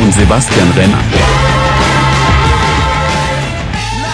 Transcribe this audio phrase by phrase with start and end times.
[0.00, 1.02] und Sebastian Renner.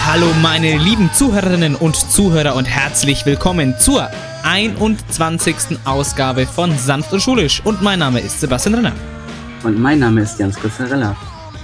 [0.05, 4.09] Hallo meine lieben Zuhörerinnen und Zuhörer und herzlich willkommen zur
[4.43, 5.79] 21.
[5.85, 7.61] Ausgabe von Sanft und Schulisch.
[7.63, 8.93] Und mein Name ist Sebastian Renner.
[9.63, 11.15] Und mein Name ist Jans Pizzarella.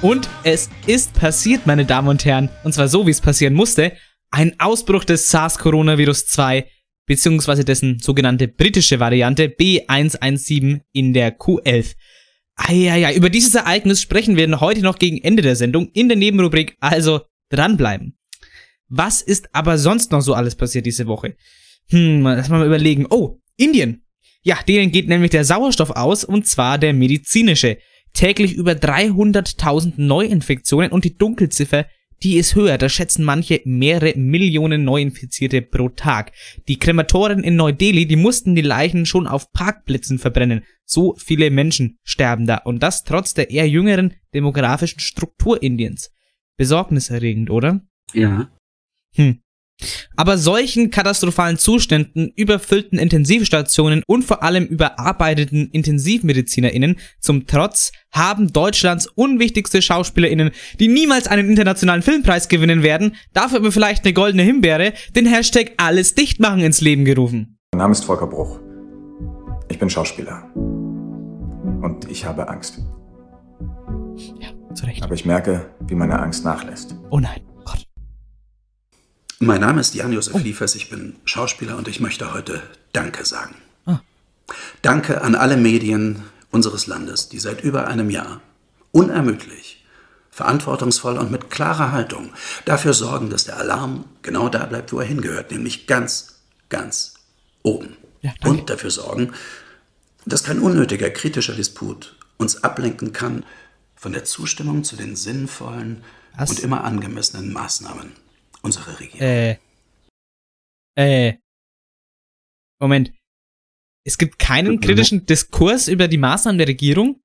[0.02, 3.94] Und es ist passiert, meine Damen und Herren, und zwar so, wie es passieren musste,
[4.32, 6.66] ein Ausbruch des SARS-Coronavirus 2
[7.06, 11.96] beziehungsweise dessen sogenannte britische Variante B117 in der Q11.
[12.56, 16.78] Eieiei, über dieses Ereignis sprechen wir heute noch gegen Ende der Sendung in der Nebenrubrik,
[16.80, 18.18] also dranbleiben.
[18.88, 21.36] Was ist aber sonst noch so alles passiert diese Woche?
[21.90, 23.08] Hm, lass mal überlegen.
[23.10, 24.04] Oh, Indien.
[24.44, 27.78] Ja, denen geht nämlich der Sauerstoff aus, und zwar der medizinische.
[28.14, 31.86] Täglich über 300.000 Neuinfektionen und die Dunkelziffer
[32.24, 32.78] die ist höher.
[32.78, 36.32] Da schätzen manche mehrere Millionen Neuinfizierte pro Tag.
[36.68, 40.64] Die Krematoren in Neu-Delhi, die mussten die Leichen schon auf Parkplätzen verbrennen.
[40.86, 42.58] So viele Menschen sterben da.
[42.58, 46.12] Und das trotz der eher jüngeren demografischen Struktur Indiens.
[46.58, 47.82] Besorgniserregend, oder?
[48.14, 48.52] Ja.
[49.16, 49.42] Hm.
[50.16, 59.08] Aber solchen katastrophalen Zuständen, überfüllten Intensivstationen und vor allem überarbeiteten IntensivmedizinerInnen zum Trotz haben Deutschlands
[59.08, 64.94] unwichtigste SchauspielerInnen, die niemals einen internationalen Filmpreis gewinnen werden, dafür aber vielleicht eine goldene Himbeere,
[65.16, 67.58] den Hashtag alles dicht machen ins Leben gerufen.
[67.74, 68.60] Mein Name ist Volker Bruch.
[69.70, 70.50] Ich bin Schauspieler.
[70.56, 72.80] Und ich habe Angst.
[74.40, 75.04] Ja, zu Recht.
[75.04, 76.96] Aber ich merke, wie meine Angst nachlässt.
[77.10, 77.42] Oh nein.
[79.44, 82.62] Mein Name ist Jan-Josef Liefers, ich bin Schauspieler und ich möchte heute
[82.94, 83.56] Danke sagen.
[83.88, 84.00] Ah.
[84.84, 86.22] Danke an alle Medien
[86.52, 88.40] unseres Landes, die seit über einem Jahr
[88.92, 89.84] unermüdlich,
[90.30, 92.30] verantwortungsvoll und mit klarer Haltung
[92.66, 96.36] dafür sorgen, dass der Alarm genau da bleibt, wo er hingehört, nämlich ganz,
[96.70, 97.16] ganz
[97.64, 97.98] oben.
[98.22, 99.34] Ja, und dafür sorgen,
[100.24, 103.44] dass kein unnötiger kritischer Disput uns ablenken kann
[103.96, 106.04] von der Zustimmung zu den sinnvollen
[106.38, 106.52] Was?
[106.52, 108.21] und immer angemessenen Maßnahmen
[108.62, 109.22] unserer Regierung.
[109.22, 109.58] Äh.
[110.96, 111.38] Äh.
[112.80, 113.14] Moment.
[114.04, 117.22] Es gibt keinen kritischen Diskurs über die Maßnahmen der Regierung?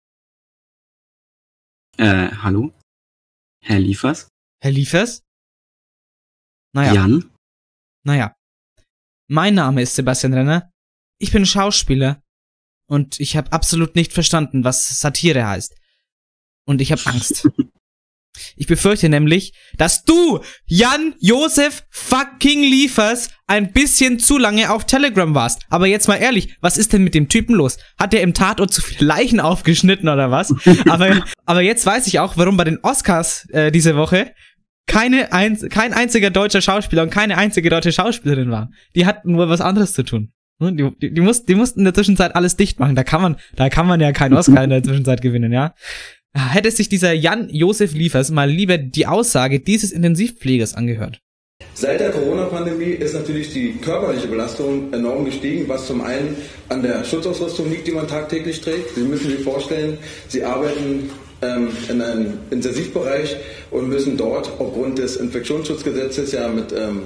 [1.96, 2.74] Äh, hallo?
[3.64, 4.28] Herr Liefers?
[4.62, 5.22] Herr Liefers?
[6.74, 7.30] Naja, Jan?
[8.04, 8.34] naja.
[9.28, 10.70] Mein Name ist Sebastian Renner.
[11.18, 12.22] Ich bin Schauspieler.
[12.88, 15.74] Und ich habe absolut nicht verstanden, was Satire heißt.
[16.68, 17.48] Und ich habe Angst.
[18.56, 25.34] Ich befürchte nämlich, dass du, Jan Josef fucking Liefers, ein bisschen zu lange auf Telegram
[25.34, 25.62] warst.
[25.68, 27.78] Aber jetzt mal ehrlich, was ist denn mit dem Typen los?
[27.98, 30.54] Hat er im Tatort zu viele Leichen aufgeschnitten oder was?
[30.88, 34.32] aber, aber jetzt weiß ich auch, warum bei den Oscars äh, diese Woche
[34.86, 38.70] keine ein, kein einziger deutscher Schauspieler und keine einzige deutsche Schauspielerin war.
[38.94, 40.32] Die hatten nur was anderes zu tun.
[40.58, 42.96] Ne, Die, die, die, mussten, die mussten in der Zwischenzeit alles dicht machen.
[42.96, 45.74] Da kann man, da kann man ja keinen Oscar in der Zwischenzeit gewinnen, ja.
[46.36, 51.20] Hätte sich dieser Jan Josef Liefers mal lieber die Aussage dieses Intensivpflegers angehört.
[51.72, 56.36] Seit der Corona-Pandemie ist natürlich die körperliche Belastung enorm gestiegen, was zum einen
[56.68, 58.94] an der Schutzausrüstung liegt, die man tagtäglich trägt.
[58.94, 59.96] Sie müssen sich vorstellen,
[60.28, 61.10] Sie arbeiten
[61.40, 63.36] ähm, in einem Intensivbereich
[63.70, 67.02] und müssen dort aufgrund des Infektionsschutzgesetzes ja mit ähm,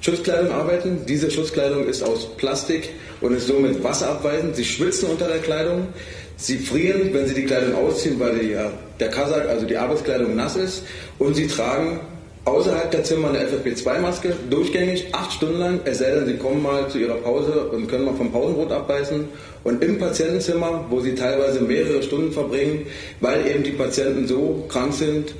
[0.00, 1.00] Schutzkleidung arbeiten.
[1.06, 2.90] Diese Schutzkleidung ist aus Plastik
[3.20, 4.54] und ist somit wasserabweisend.
[4.54, 5.88] Sie schwitzen unter der Kleidung.
[6.40, 10.36] Sie frieren, wenn Sie die Kleidung ausziehen, weil die, ja, der Kasak, also die Arbeitskleidung,
[10.36, 10.84] nass ist.
[11.18, 11.98] Und Sie tragen
[12.44, 16.88] außerhalb der Zimmer eine FFP2-Maske, durchgängig, acht Stunden lang, es sei denn, Sie kommen mal
[16.88, 19.28] zu Ihrer Pause und können mal vom Pausenbrot abbeißen.
[19.64, 22.86] Und im Patientenzimmer, wo Sie teilweise mehrere Stunden verbringen,
[23.20, 25.34] weil eben die Patienten so krank sind,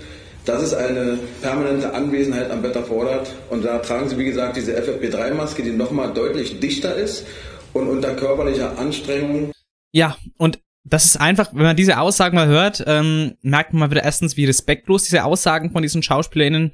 [0.46, 3.32] dass es eine permanente Anwesenheit am Bett erfordert.
[3.50, 7.24] Und da tragen Sie, wie gesagt, diese FFP3-Maske, die nochmal deutlich dichter ist
[7.72, 9.52] und unter körperlicher Anstrengung
[9.92, 10.58] Ja, und
[10.90, 14.36] das ist einfach, wenn man diese Aussagen mal hört, ähm, merkt man mal wieder erstens,
[14.36, 16.72] wie respektlos diese Aussagen von diesen SchauspielerInnen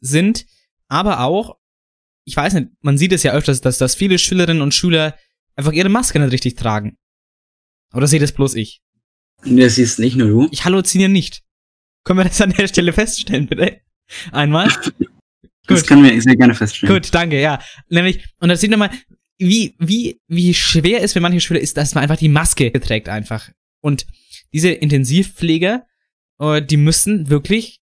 [0.00, 0.46] sind,
[0.88, 1.56] aber auch,
[2.24, 5.16] ich weiß nicht, man sieht es ja öfters, dass, dass viele Schülerinnen und Schüler
[5.56, 6.96] einfach ihre Maske nicht richtig tragen.
[7.92, 8.80] Oder sehe das bloß ich?
[9.44, 10.48] Das ist nicht nur du.
[10.50, 11.42] Ich halluziniere nicht.
[12.04, 13.80] Können wir das an der Stelle feststellen, bitte?
[14.32, 14.68] Einmal?
[15.66, 15.88] Das Gut.
[15.88, 16.94] können wir sehr gerne feststellen.
[16.94, 17.60] Gut, danke, ja.
[17.88, 18.90] Nämlich, und da sieht man mal,
[19.40, 23.08] wie, wie, wie schwer es für manche Schüler ist, dass man einfach die Maske trägt
[23.08, 23.50] einfach.
[23.80, 24.06] Und
[24.52, 25.86] diese Intensivpfleger,
[26.38, 27.80] äh, die müssen wirklich,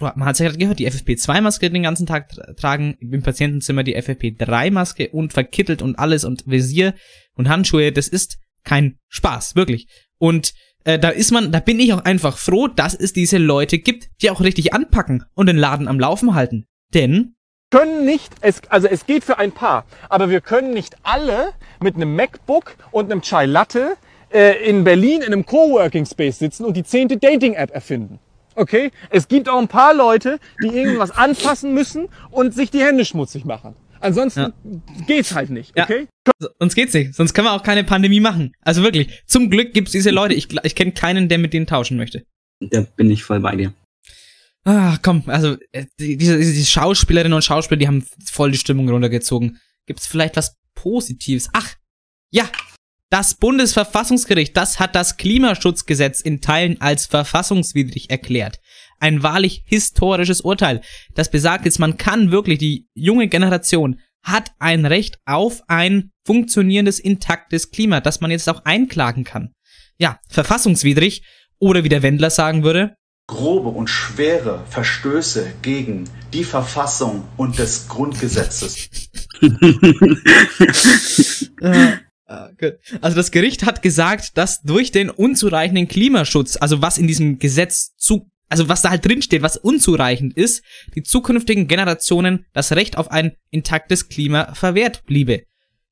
[0.00, 3.84] man hat es ja gerade gehört, die FFP2-Maske den ganzen Tag tra tragen, im Patientenzimmer
[3.84, 6.94] die FFP3-Maske und verkittelt und alles und Visier
[7.34, 9.86] und Handschuhe, das ist kein Spaß, wirklich.
[10.18, 10.54] Und
[10.84, 14.08] äh, da ist man, da bin ich auch einfach froh, dass es diese Leute gibt,
[14.22, 16.66] die auch richtig anpacken und den Laden am Laufen halten.
[16.94, 17.34] Denn
[17.72, 21.96] können nicht, es, also es geht für ein paar, aber wir können nicht alle mit
[21.96, 23.96] einem MacBook und einem Chai Latte
[24.32, 28.20] äh, in Berlin in einem Coworking Space sitzen und die zehnte Dating-App erfinden.
[28.54, 28.90] Okay?
[29.10, 33.44] Es gibt auch ein paar Leute, die irgendwas anfassen müssen und sich die Hände schmutzig
[33.44, 33.74] machen.
[34.00, 34.52] Ansonsten ja.
[35.06, 36.08] geht's halt nicht, okay?
[36.26, 36.48] Ja.
[36.58, 38.52] Uns geht's nicht, sonst können wir auch keine Pandemie machen.
[38.60, 40.34] Also wirklich, zum Glück gibt's diese Leute.
[40.34, 42.24] Ich, ich kenne keinen, der mit denen tauschen möchte.
[42.60, 43.72] Da bin ich voll bei dir.
[44.64, 49.58] Ah, komm, also äh, diese, diese Schauspielerinnen und Schauspieler, die haben voll die Stimmung runtergezogen.
[49.86, 51.48] Gibt's vielleicht was Positives?
[51.52, 51.74] Ach,
[52.30, 52.48] ja,
[53.10, 58.60] das Bundesverfassungsgericht, das hat das Klimaschutzgesetz in Teilen als verfassungswidrig erklärt
[59.02, 60.80] ein wahrlich historisches Urteil.
[61.14, 67.00] Das besagt jetzt, man kann wirklich, die junge Generation hat ein Recht auf ein funktionierendes,
[67.00, 69.52] intaktes Klima, das man jetzt auch einklagen kann.
[69.98, 71.24] Ja, verfassungswidrig
[71.58, 72.94] oder wie der Wendler sagen würde,
[73.26, 78.88] grobe und schwere Verstöße gegen die Verfassung und des Grundgesetzes.
[81.60, 81.96] äh,
[83.00, 87.94] also das Gericht hat gesagt, dass durch den unzureichenden Klimaschutz, also was in diesem Gesetz
[87.96, 90.62] zu also was da halt drin steht, was unzureichend ist,
[90.94, 95.44] die zukünftigen Generationen das Recht auf ein intaktes Klima verwehrt bliebe.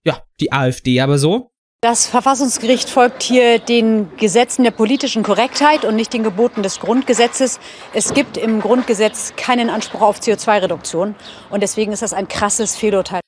[0.05, 1.53] Ja, die AfD aber so.
[1.83, 7.59] Das Verfassungsgericht folgt hier den Gesetzen der politischen Korrektheit und nicht den Geboten des Grundgesetzes.
[7.95, 11.15] Es gibt im Grundgesetz keinen Anspruch auf CO2-Reduktion
[11.49, 13.21] und deswegen ist das ein krasses Fehlurteil.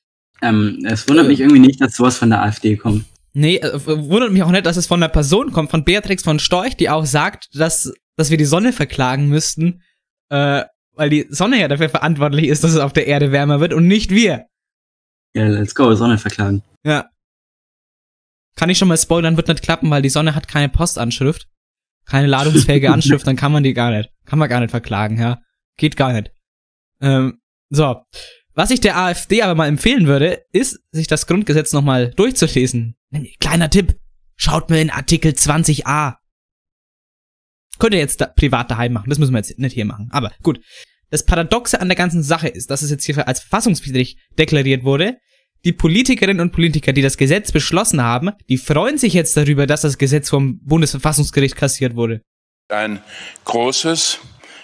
[0.43, 3.05] Ähm, es wundert mich irgendwie nicht, dass sowas von der AfD kommt.
[3.33, 6.37] Nee, äh, wundert mich auch nicht, dass es von einer Person kommt, von Beatrix von
[6.37, 9.81] Storch, die auch sagt, dass dass wir die Sonne verklagen müssten,
[10.29, 10.63] äh,
[10.93, 13.87] weil die Sonne ja dafür verantwortlich ist, dass es auf der Erde wärmer wird und
[13.87, 14.45] nicht wir.
[15.33, 16.61] Ja, let's go, Sonne verklagen.
[16.85, 17.09] Ja.
[18.55, 21.47] Kann ich schon mal spoilern, wird nicht klappen, weil die Sonne hat keine Postanschrift,
[22.05, 25.39] keine ladungsfähige Anschrift, dann kann man die gar nicht, kann man gar nicht verklagen, ja.
[25.77, 26.31] Geht gar nicht.
[27.01, 27.39] Ähm,
[27.69, 28.03] so.
[28.53, 32.95] Was ich der AfD aber mal empfehlen würde, ist, sich das Grundgesetz nochmal durchzulesen.
[33.39, 33.97] Kleiner Tipp.
[34.35, 36.17] Schaut mir in Artikel 20a
[37.79, 39.09] Könnt ihr jetzt da privat daheim machen.
[39.09, 40.09] Das müssen wir jetzt nicht hier machen.
[40.11, 40.59] Aber gut.
[41.09, 45.17] Das Paradoxe an der ganzen Sache ist, dass es jetzt hier als verfassungswidrig deklariert wurde.
[45.65, 49.81] Die Politikerinnen und Politiker, die das Gesetz beschlossen haben, die freuen sich jetzt darüber, dass
[49.81, 52.21] das Gesetz vom Bundesverfassungsgericht kassiert wurde.
[52.67, 53.01] Ein
[53.45, 54.19] großes,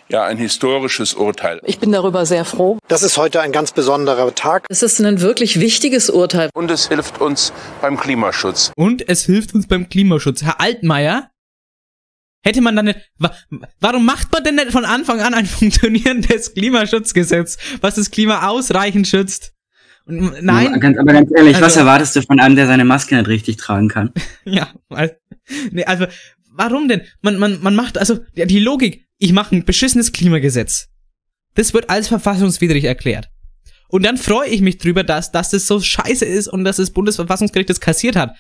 [0.10, 1.62] ja, ein historisches Urteil.
[1.64, 2.80] Ich bin darüber sehr froh.
[2.90, 4.66] Das ist heute ein ganz besonderer Tag.
[4.68, 6.50] Es ist ein wirklich wichtiges Urteil.
[6.54, 8.74] Und es hilft uns beim Klimaschutz.
[8.76, 10.44] Und es hilft uns beim Klimaschutz.
[10.44, 11.30] Herr Altmaier,
[12.42, 13.00] Hätte man dann nicht,
[13.82, 19.10] warum macht man denn nicht von Anfang an ein funktionierendes Klimaschutzgesetz, was das Klima ausreichend
[19.10, 19.52] schützt?
[20.10, 20.68] Nein.
[20.74, 23.88] Aber ganz ehrlich, also, was erwartest du von einem, der seine Maske nicht richtig tragen
[23.88, 24.12] kann?
[24.46, 25.18] ja, weil,
[25.72, 26.06] nee, also,
[26.52, 27.02] warum denn?
[27.22, 30.90] Man, man, man macht, also, die Logik, ich mache ein beschissenes Klimagesetz.
[31.56, 33.30] Das wird als verfassungswidrig erklärt.
[33.90, 36.92] Und dann freue ich mich drüber, dass, dass das so scheiße ist und dass das
[36.92, 38.36] Bundesverfassungsgericht das kassiert hat.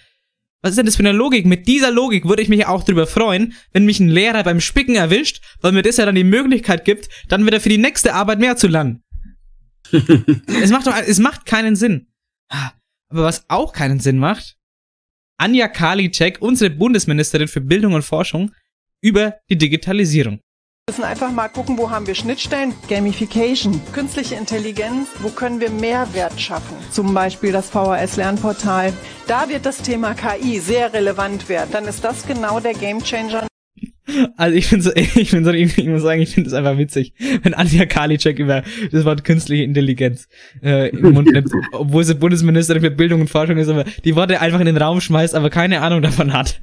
[0.61, 1.45] Was ist denn das für eine Logik?
[1.45, 4.95] Mit dieser Logik würde ich mich auch drüber freuen, wenn mich ein Lehrer beim Spicken
[4.95, 8.39] erwischt, weil mir das ja dann die Möglichkeit gibt, dann wieder für die nächste Arbeit
[8.39, 9.01] mehr zu lernen.
[10.61, 12.07] es macht doch, es macht keinen Sinn.
[12.49, 14.57] Aber was auch keinen Sinn macht,
[15.37, 18.51] Anja Karliczek, unsere Bundesministerin für Bildung und Forschung,
[19.01, 20.41] über die Digitalisierung
[20.89, 22.73] müssen einfach mal gucken, wo haben wir Schnittstellen.
[22.87, 26.75] Gamification, künstliche Intelligenz, wo können wir Mehrwert schaffen?
[26.89, 28.91] Zum Beispiel das VHS-Lernportal.
[29.27, 31.69] Da wird das Thema KI sehr relevant werden.
[31.71, 33.48] Dann ist das genau der Gamechanger.
[34.37, 37.13] Also ich finde so, ich finde so, ich muss sagen, ich finde es einfach witzig,
[37.43, 40.27] wenn Anja Karliczek über das Wort künstliche Intelligenz
[40.61, 44.41] äh, im Mund nimmt, obwohl sie Bundesministerin für Bildung und Forschung ist, aber die Worte
[44.41, 46.61] einfach in den Raum schmeißt, aber keine Ahnung davon hat.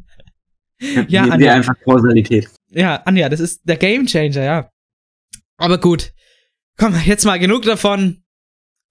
[1.09, 1.38] Ja, Anja.
[1.38, 2.49] Wir einfach Kausalität.
[2.71, 4.71] Ja, Anja, das ist der Gamechanger, ja.
[5.57, 6.12] Aber gut.
[6.76, 8.23] Komm, jetzt mal genug davon.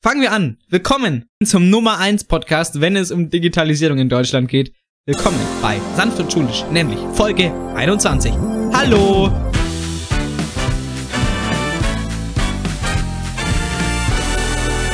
[0.02, 0.58] Fangen wir an.
[0.70, 4.74] Willkommen zum Nummer 1 Podcast, wenn es um Digitalisierung in Deutschland geht.
[5.08, 8.34] Willkommen bei Sanft und Schulisch, nämlich Folge 21.
[8.74, 9.32] Hallo!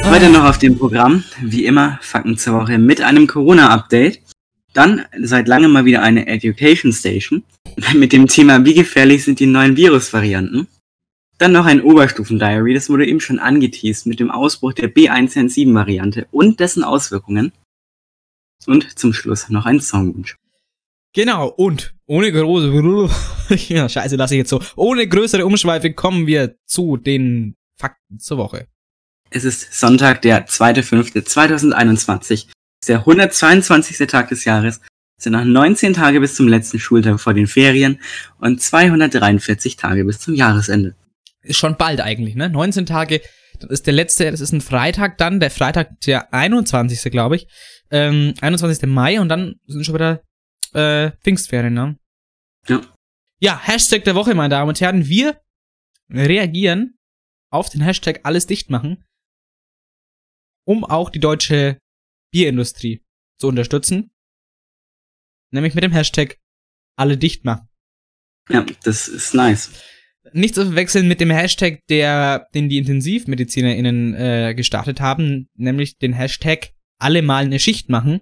[0.03, 4.19] Heute noch auf dem Programm, wie immer, Fakten zur Woche mit einem Corona-Update.
[4.73, 7.43] Dann seit langem mal wieder eine Education Station
[7.93, 10.67] mit dem Thema, wie gefährlich sind die neuen Virusvarianten.
[11.37, 16.59] Dann noch ein Oberstufen-Diary, das wurde eben schon angeteased mit dem Ausbruch der B117-Variante und
[16.59, 17.53] dessen Auswirkungen.
[18.67, 20.37] Und zum Schluss noch ein Songwunsch.
[21.13, 23.09] Genau, und ohne große,
[23.73, 24.61] ja, scheiße, lasse ich jetzt so.
[24.75, 28.67] Ohne größere Umschweife kommen wir zu den Fakten zur Woche.
[29.29, 32.47] Es ist Sonntag, der 2.5.2021
[32.87, 34.07] der 122.
[34.07, 34.81] Tag des Jahres,
[35.17, 37.99] sind noch 19 Tage bis zum letzten Schultag vor den Ferien
[38.39, 40.95] und 243 Tage bis zum Jahresende.
[41.43, 42.49] Ist schon bald eigentlich, ne?
[42.49, 43.21] 19 Tage,
[43.59, 47.11] Das ist der letzte, das ist ein Freitag dann, der Freitag, der 21.
[47.11, 47.47] glaube ich.
[47.91, 48.87] Ähm, 21.
[48.87, 50.23] Mai und dann sind schon wieder
[50.73, 51.97] äh, Pfingstferien, ne?
[52.67, 52.81] Ja.
[53.39, 55.07] Ja, Hashtag der Woche, meine Damen und Herren.
[55.07, 55.41] Wir
[56.09, 56.97] reagieren
[57.51, 59.03] auf den Hashtag alles dicht machen,
[60.65, 61.77] um auch die deutsche
[62.31, 63.03] Bierindustrie
[63.39, 64.11] zu unterstützen.
[65.51, 66.37] Nämlich mit dem Hashtag
[66.97, 67.67] alle dicht machen.
[68.49, 69.71] Ja, das ist nice.
[70.33, 76.13] Nicht zu verwechseln mit dem Hashtag, der, den die IntensivmedizinerInnen äh, gestartet haben, nämlich den
[76.13, 78.21] Hashtag alle mal eine Schicht machen.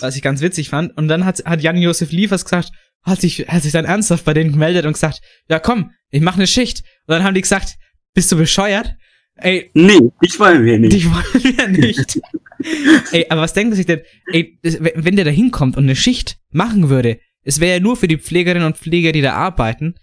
[0.00, 0.96] Was ich ganz witzig fand.
[0.96, 2.70] Und dann hat, hat Jan-Josef Liefers gesagt,
[3.02, 6.36] hat sich, hat sich dann ernsthaft bei denen gemeldet und gesagt, ja komm, ich mach
[6.36, 6.80] eine Schicht.
[7.06, 7.76] Und dann haben die gesagt,
[8.14, 8.94] bist du bescheuert?
[9.36, 9.70] Ey.
[9.74, 10.92] Nee, dich wollen wir nicht.
[10.92, 12.20] Dich wollen wir nicht.
[13.12, 14.00] Ey, aber was denkt sich denn,
[14.32, 18.08] ey, wenn der da hinkommt und eine Schicht machen würde, es wäre ja nur für
[18.08, 19.96] die Pflegerinnen und Pfleger, die da arbeiten,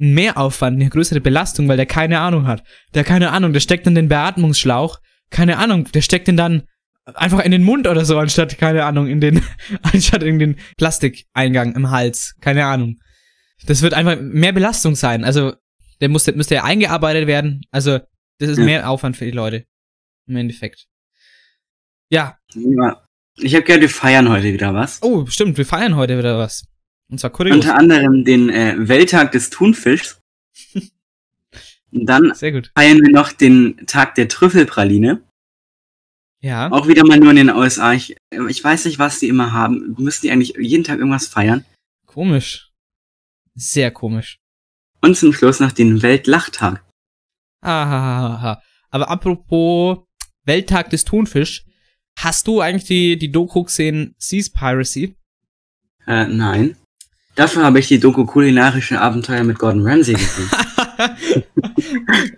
[0.00, 2.62] ein Mehraufwand, eine größere Belastung, weil der keine Ahnung hat.
[2.94, 4.98] Der keine Ahnung, der steckt in den Beatmungsschlauch,
[5.30, 6.64] keine Ahnung, der steckt den dann
[7.06, 9.42] einfach in den Mund oder so, anstatt, keine Ahnung, in den,
[9.82, 12.34] anstatt in den Plastikeingang im Hals.
[12.40, 12.98] Keine Ahnung.
[13.66, 15.24] Das wird einfach mehr Belastung sein.
[15.24, 15.54] Also,
[16.00, 17.62] der muss, der müsste ja eingearbeitet werden.
[17.70, 17.98] Also,
[18.38, 18.64] das ist Ja.
[18.64, 19.64] mehr Aufwand für die Leute.
[20.26, 20.86] Im Endeffekt.
[22.10, 22.38] Ja.
[22.54, 23.06] Ja.
[23.36, 25.02] Ich habe gehört, wir feiern heute wieder was.
[25.02, 26.64] Oh, stimmt, wir feiern heute wieder was.
[27.10, 27.56] Und zwar kurios.
[27.56, 30.20] Unter anderem den äh, Welttag des Thunfischs.
[31.92, 32.70] Und dann Sehr gut.
[32.76, 35.22] feiern wir noch den Tag der Trüffelpraline.
[36.44, 36.70] Ja.
[36.70, 37.94] Auch wieder mal nur in den USA.
[37.94, 38.16] Ich,
[38.50, 39.94] ich weiß nicht, was die immer haben.
[39.96, 41.64] Müssen die eigentlich jeden Tag irgendwas feiern?
[42.04, 42.70] Komisch.
[43.54, 44.36] Sehr komisch.
[45.00, 46.84] Und zum Schluss noch den Weltlachtag.
[47.62, 48.60] Ahahaha.
[48.90, 50.00] Aber apropos
[50.44, 51.64] Welttag des Thunfisch,
[52.18, 55.16] hast du eigentlich die, die Doku gesehen Seas Piracy?
[56.06, 56.76] Äh, nein.
[57.36, 60.50] Dafür habe ich die Doku kulinarische Abenteuer mit Gordon Ramsay gesehen.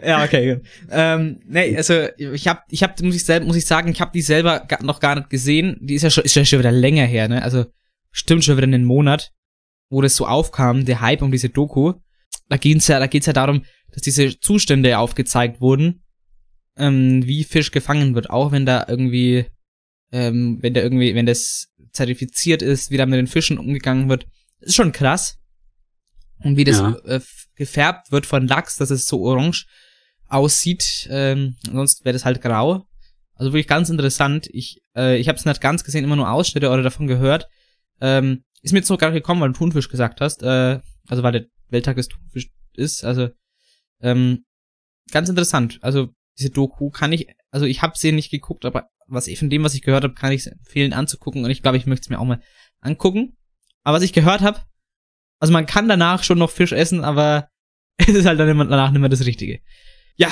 [0.05, 0.61] ja, okay.
[0.91, 4.13] Ähm, nee, also ich hab, ich hab, muss ich selber, muss ich sagen, ich habe
[4.13, 5.79] die selber noch gar nicht gesehen.
[5.81, 7.43] Die ist ja schon, ist ja schon wieder länger her, ne?
[7.43, 7.67] Also
[8.11, 9.33] stimmt schon wieder einen Monat,
[9.91, 11.95] wo das so aufkam, der Hype um diese Doku.
[12.49, 16.03] Da geht's ja, da geht's ja darum, dass diese Zustände aufgezeigt wurden,
[16.77, 19.47] ähm, wie Fisch gefangen wird, auch wenn da irgendwie,
[20.13, 24.27] ähm, wenn da irgendwie, wenn das zertifiziert ist, wie da mit den Fischen umgegangen wird.
[24.61, 25.39] Das ist schon krass.
[26.41, 26.97] Und wie das Ja.
[27.05, 27.21] äh,
[27.55, 29.67] gefärbt wird von Lachs, dass es so orange
[30.29, 31.07] aussieht.
[31.11, 32.87] Ähm, sonst wäre das halt grau.
[33.35, 34.49] Also wirklich ganz interessant.
[34.53, 37.47] Ich, äh, ich habe es nicht ganz gesehen, immer nur Ausschnitte oder davon gehört.
[38.01, 40.43] Ähm, ist mir jetzt noch gar nicht gekommen, weil du Thunfisch gesagt hast.
[40.43, 43.05] Äh, also weil der Welttag des Thunfisch ist.
[43.05, 43.29] Also
[44.01, 44.45] ähm,
[45.11, 45.79] ganz interessant.
[45.83, 49.51] Also diese Doku kann ich, also ich habe sie nicht geguckt, aber was ich von
[49.51, 52.05] dem, was ich gehört habe, kann ich es empfehlen anzugucken und ich glaube, ich möchte
[52.07, 52.41] es mir auch mal
[52.81, 53.37] angucken.
[53.83, 54.61] Aber was ich gehört habe,
[55.39, 57.49] also man kann danach schon noch Fisch essen, aber
[57.97, 59.61] es ist halt dann immer, danach nicht mehr das Richtige.
[60.17, 60.31] Ja,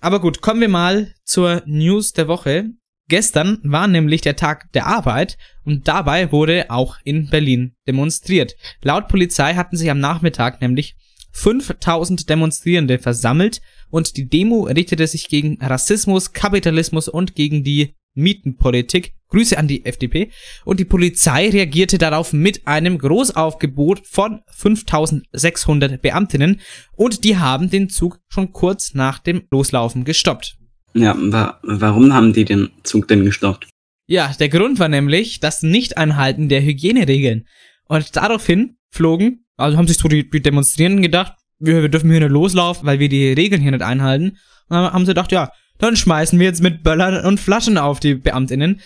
[0.00, 2.70] aber gut, kommen wir mal zur News der Woche.
[3.08, 8.56] Gestern war nämlich der Tag der Arbeit und dabei wurde auch in Berlin demonstriert.
[8.82, 10.96] Laut Polizei hatten sich am Nachmittag nämlich
[11.32, 19.12] 5000 Demonstrierende versammelt und die Demo richtete sich gegen Rassismus, Kapitalismus und gegen die Mietenpolitik.
[19.28, 20.30] Grüße an die FDP.
[20.64, 26.60] Und die Polizei reagierte darauf mit einem Großaufgebot von 5600 Beamtinnen
[26.96, 30.56] und die haben den Zug schon kurz nach dem Loslaufen gestoppt.
[30.94, 33.68] Ja, wa warum haben die den Zug denn gestoppt?
[34.06, 37.46] Ja, der Grund war nämlich das Nicht-Einhalten der Hygieneregeln.
[37.88, 42.20] Und daraufhin flogen, also haben sich so die, die Demonstrierenden gedacht, wir, wir dürfen hier
[42.20, 44.30] nicht loslaufen, weil wir die Regeln hier nicht einhalten.
[44.30, 48.00] Und dann haben sie gedacht, ja, dann schmeißen wir jetzt mit Böllern und Flaschen auf
[48.00, 48.80] die Beamtinnen.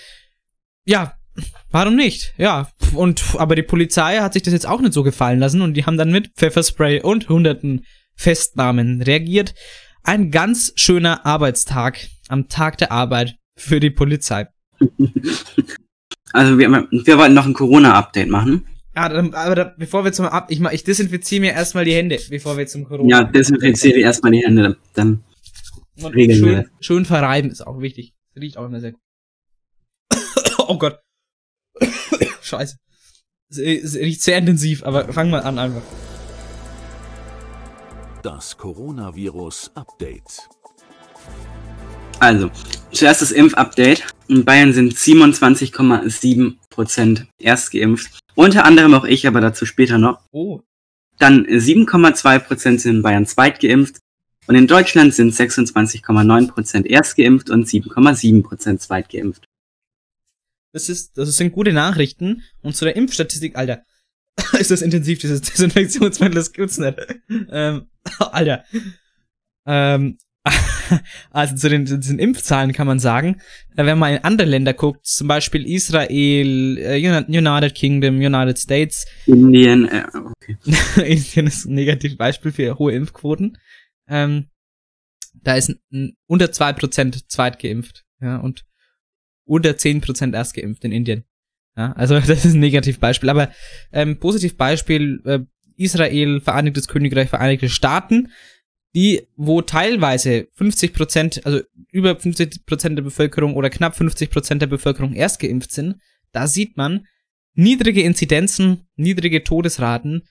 [0.85, 1.15] Ja,
[1.71, 2.35] warum nicht?
[2.37, 5.75] Ja, und aber die Polizei hat sich das jetzt auch nicht so gefallen lassen und
[5.75, 9.55] die haben dann mit Pfefferspray und hunderten Festnahmen reagiert.
[10.03, 14.49] Ein ganz schöner Arbeitstag am Tag der Arbeit für die Polizei.
[16.33, 18.65] Also wir, wir wollten noch ein Corona-Update machen.
[18.95, 22.19] Ja, dann, aber da, bevor wir zum Ab, ich, ich desinfiziere mir erstmal die Hände,
[22.29, 23.09] bevor wir zum Corona.
[23.09, 25.23] Ja, desinfiziere erstmal die Hände, dann
[26.03, 28.15] Und regeln schön, schön verreiben ist auch wichtig.
[28.35, 29.01] Das riecht auch immer sehr gut.
[30.59, 31.01] oh Gott.
[32.43, 32.77] Scheiße.
[33.51, 35.83] Es, es riecht sehr intensiv, aber fangen wir an einfach.
[38.23, 40.49] Das Coronavirus-Update.
[42.21, 42.51] Also,
[42.93, 44.05] zuerst das Impfupdate.
[44.29, 48.21] In Bayern sind 27,7% erst geimpft.
[48.35, 50.21] Unter anderem auch ich, aber dazu später noch.
[50.31, 50.61] Oh.
[51.19, 53.99] Dann 7,2% sind in Bayern zweit geimpft.
[54.51, 59.45] Und in Deutschland sind 26,9% erst geimpft und 7,7% zweit geimpft.
[60.73, 62.43] Das ist, das sind gute Nachrichten.
[62.61, 63.85] Und zu der Impfstatistik, Alter.
[64.59, 66.99] ist das intensiv, dieses Desinfektionsmittel, das gibt's nicht.
[67.49, 67.87] Ähm,
[68.19, 68.65] Alter.
[69.67, 70.19] Ähm,
[71.31, 73.41] also zu den, zu diesen Impfzahlen kann man sagen,
[73.77, 78.59] äh, wenn man in andere Länder guckt, zum Beispiel Israel, äh, Uni- United Kingdom, United
[78.59, 80.57] States, Indien, äh, okay.
[81.05, 83.57] Indien ist ein Negativbeispiel für hohe Impfquoten.
[84.11, 84.49] Ähm,
[85.35, 85.75] da ist
[86.27, 88.67] unter 2% zweitgeimpft, ja, und
[89.45, 91.25] unter 10% erst geimpft in Indien.
[91.77, 93.31] Ja, also das ist ein Negativbeispiel.
[93.31, 93.51] Aber
[93.93, 95.39] ähm, Positivbeispiel äh,
[95.77, 98.29] Israel, Vereinigtes Königreich, Vereinigte Staaten,
[98.95, 105.41] die, wo teilweise 50%, also über 50% der Bevölkerung oder knapp 50% der Bevölkerung erst
[105.41, 105.97] geimpft sind,
[106.33, 107.07] da sieht man
[107.55, 110.23] niedrige Inzidenzen, niedrige Todesraten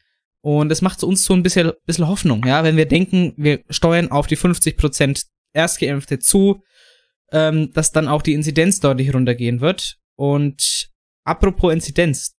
[0.42, 4.12] und es macht uns so ein bisschen, bisschen Hoffnung, ja, wenn wir denken, wir steuern
[4.12, 6.64] auf die 50% Erstgeimpfte zu,
[7.32, 9.98] ähm, dass dann auch die Inzidenz deutlich runtergehen wird.
[10.16, 10.90] Und
[11.24, 12.36] apropos Inzidenz,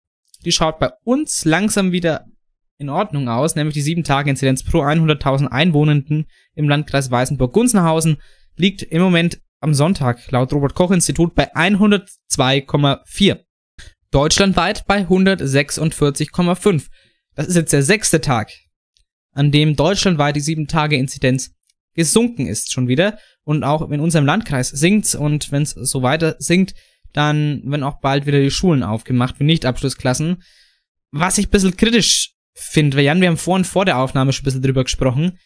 [0.46, 2.26] die schaut bei uns langsam wieder
[2.78, 8.22] in Ordnung aus, nämlich die 7-Tage-Inzidenz pro 100.000 Einwohnenden im Landkreis Weißenburg-Gunzenhausen
[8.56, 13.40] liegt im Moment am Sonntag laut Robert-Koch-Institut bei 102,4.
[14.12, 16.88] Deutschlandweit bei 146,5.
[17.40, 18.52] Das ist jetzt der sechste Tag,
[19.32, 21.52] an dem deutschlandweit die 7-Tage-Inzidenz
[21.94, 23.18] gesunken ist schon wieder.
[23.46, 26.74] Und auch in unserem Landkreis sinkt's und wenn es so weiter sinkt,
[27.14, 30.44] dann werden auch bald wieder die Schulen aufgemacht für Nichtabschlussklassen.
[31.12, 34.44] Was ich ein bisschen kritisch finde, weil Jan, wir haben vorhin vor der Aufnahme schon
[34.44, 35.40] ein bisschen drüber gesprochen.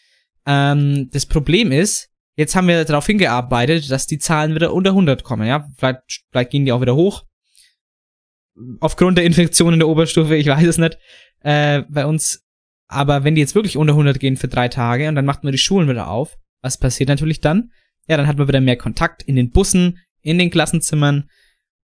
[0.46, 5.22] Ähm, das Problem ist, jetzt haben wir darauf hingearbeitet, dass die Zahlen wieder unter 100
[5.22, 5.68] kommen, ja.
[5.78, 6.00] Vielleicht,
[6.32, 7.22] vielleicht gehen die auch wieder hoch.
[8.80, 10.98] Aufgrund der Infektion in der Oberstufe, ich weiß es nicht,
[11.44, 12.42] äh, bei uns.
[12.88, 15.52] Aber wenn die jetzt wirklich unter 100 gehen für drei Tage und dann macht man
[15.52, 17.70] die Schulen wieder auf, was passiert natürlich dann?
[18.08, 21.28] Ja, dann hat man wieder mehr Kontakt in den Bussen, in den Klassenzimmern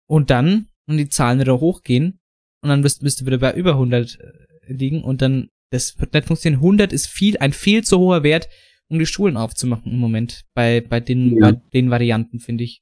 [0.08, 2.20] und dann, wenn die Zahlen wieder hochgehen
[2.62, 6.14] und dann bist, bist du wieder bei über 100 äh, liegen und dann, das wird
[6.14, 6.62] nicht funktionieren.
[6.62, 8.48] 100 ist viel, ein viel zu hoher Wert,
[8.88, 11.52] um die Schulen aufzumachen im Moment, bei, bei den, Ja.
[11.52, 12.82] bei den Varianten, finde ich.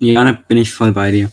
[0.00, 1.30] Ja, da bin ich voll bei dir.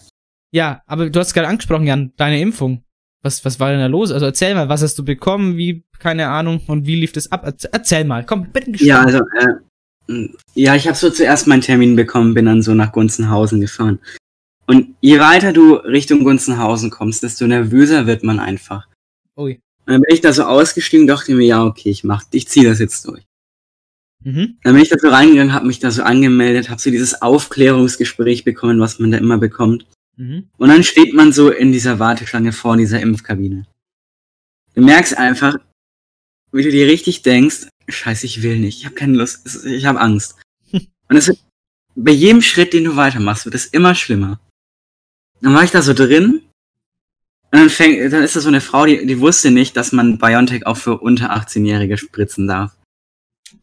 [0.51, 2.84] Ja, aber du hast gerade angesprochen, Jan, deine Impfung.
[3.25, 4.11] Was, was war denn da los?
[4.11, 7.51] Also erzähl mal, was hast du bekommen, wie, keine Ahnung, und wie lief das ab?
[7.71, 12.35] Erzähl, mal, komm, bitte Ja, also, äh, ja, ich habe so zuerst meinen Termin bekommen,
[12.35, 13.97] bin dann so nach Gunzenhausen gefahren.
[14.67, 18.87] Und je weiter du Richtung Gunzenhausen kommst, desto nervöser wird man einfach.
[19.35, 19.53] Ui.
[19.87, 22.63] Und dann bin ich da so ausgestiegen, dachte mir, ja, okay, ich mach, ich zieh
[22.63, 23.23] das jetzt durch.
[24.23, 24.59] Mhm.
[24.61, 28.43] Dann bin ich da so reingegangen, habe mich da so angemeldet, habe so dieses Aufklärungsgespräch
[28.43, 29.87] bekommen, was man da immer bekommt.
[30.17, 30.49] Mhm.
[30.57, 33.65] Und dann steht man so in dieser Warteschlange vor dieser Impfkabine.
[34.73, 35.57] Du merkst einfach,
[36.51, 39.99] wie du dir richtig denkst, scheiße, ich will nicht, ich habe keine Lust, ich habe
[39.99, 40.35] Angst.
[40.71, 41.39] Und es wird,
[41.95, 44.39] bei jedem Schritt, den du weitermachst, wird es immer schlimmer.
[45.41, 46.41] Dann war ich da so drin
[47.51, 50.17] und dann fängt, dann ist da so eine Frau, die, die wusste nicht, dass man
[50.17, 52.75] BioNTech auch für unter 18-Jährige spritzen darf.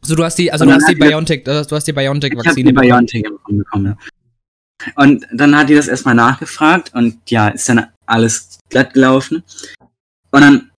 [0.01, 1.91] Also du hast die, also du hast die die- BioNTech, du hast du hast die
[1.91, 3.99] Ich habe BioNTech-Vakzine die BioNTech bekommen.
[4.97, 9.43] Und dann hat die das erstmal nachgefragt und ja, ist dann alles glatt gelaufen.
[10.31, 10.71] Und dann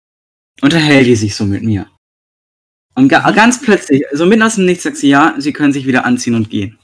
[0.60, 1.88] unterhält die sich so mit mir.
[2.94, 5.86] Und ga ganz plötzlich, so mitten aus dem Nichts, sagt sie, ja, sie können sich
[5.86, 6.78] wieder anziehen und gehen.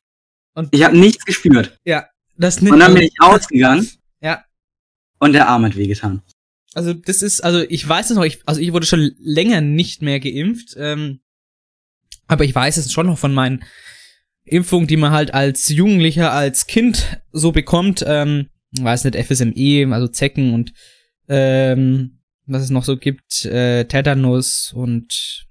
[0.54, 1.78] Und ich habe nichts gespürt.
[1.84, 3.88] Ja, das Und dann bin ich ausgegangen
[4.20, 4.44] Ja.
[5.18, 6.22] und der Arm hat wehgetan.
[6.74, 10.02] Also das ist, also ich weiß es noch, ich, also ich wurde schon länger nicht
[10.02, 11.20] mehr geimpft, ähm,
[12.26, 13.64] aber ich weiß es schon noch von meinen
[14.50, 20.08] Impfungen, die man halt als Jugendlicher, als Kind so bekommt, ähm, weiß nicht, FSME, also
[20.08, 20.72] Zecken und
[21.28, 25.46] ähm, was es noch so gibt, äh, Tetanus und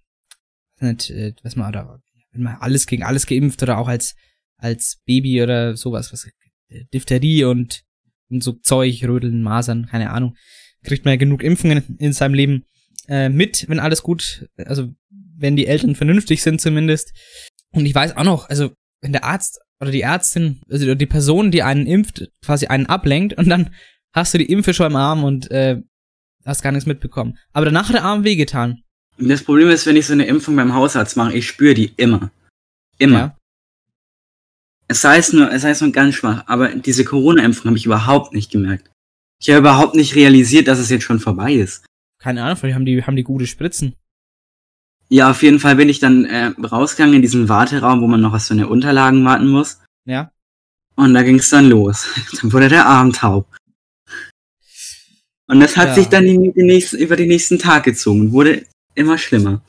[0.79, 4.15] nicht, äh, was man, oder wenn man alles gegen alles geimpft oder auch als
[4.57, 6.25] als Baby oder sowas, was
[6.67, 7.83] äh, Diphtherie und,
[8.29, 10.35] und so Zeug, Rödeln, Masern, keine Ahnung
[10.83, 12.65] kriegt man ja genug Impfungen in seinem Leben
[13.07, 14.93] äh, mit, wenn alles gut, also
[15.37, 17.13] wenn die Eltern vernünftig sind zumindest.
[17.71, 21.51] Und ich weiß auch noch, also wenn der Arzt oder die Ärztin, also die Person,
[21.51, 23.73] die einen impft, quasi einen ablenkt und dann
[24.13, 25.81] hast du die Impfe schon im Arm und äh,
[26.45, 27.37] hast gar nichts mitbekommen.
[27.53, 28.83] Aber danach hat der Arm wehgetan.
[29.17, 32.31] Das Problem ist, wenn ich so eine Impfung beim Hausarzt mache, ich spüre die immer.
[32.97, 33.37] Immer.
[34.87, 38.33] Es sei es nur, es es nur ganz schwach, aber diese Corona-Impfung habe ich überhaupt
[38.33, 38.89] nicht gemerkt.
[39.39, 41.85] Ich habe überhaupt nicht realisiert, dass es jetzt schon vorbei ist.
[42.19, 43.95] Keine Ahnung, vielleicht haben die, haben die gute Spritzen.
[45.09, 48.33] Ja, auf jeden Fall bin ich dann äh, rausgegangen in diesen Warteraum, wo man noch
[48.33, 49.79] auf so eine Unterlagen warten muss.
[50.05, 50.31] Ja.
[50.95, 52.07] Und da ging es dann los.
[52.41, 53.47] Dann wurde der Arm taub.
[55.47, 55.93] Und das hat Ja.
[55.95, 59.61] sich dann die, die nächsten, über den nächsten Tag gezogen und wurde immer schlimmer.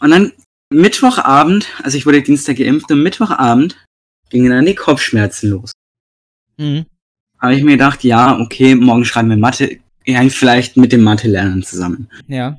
[0.00, 0.32] Und dann
[0.72, 3.76] Mittwochabend, also ich wurde Dienstag geimpft, und Mittwochabend
[4.30, 5.70] gingen dann die Kopfschmerzen los.
[6.56, 6.86] Mhm.
[7.38, 11.62] Habe ich mir gedacht, ja, okay, morgen schreiben wir Mathe, ja, vielleicht mit dem Mathe-Lernen
[11.62, 12.08] zusammen.
[12.26, 12.58] Ja.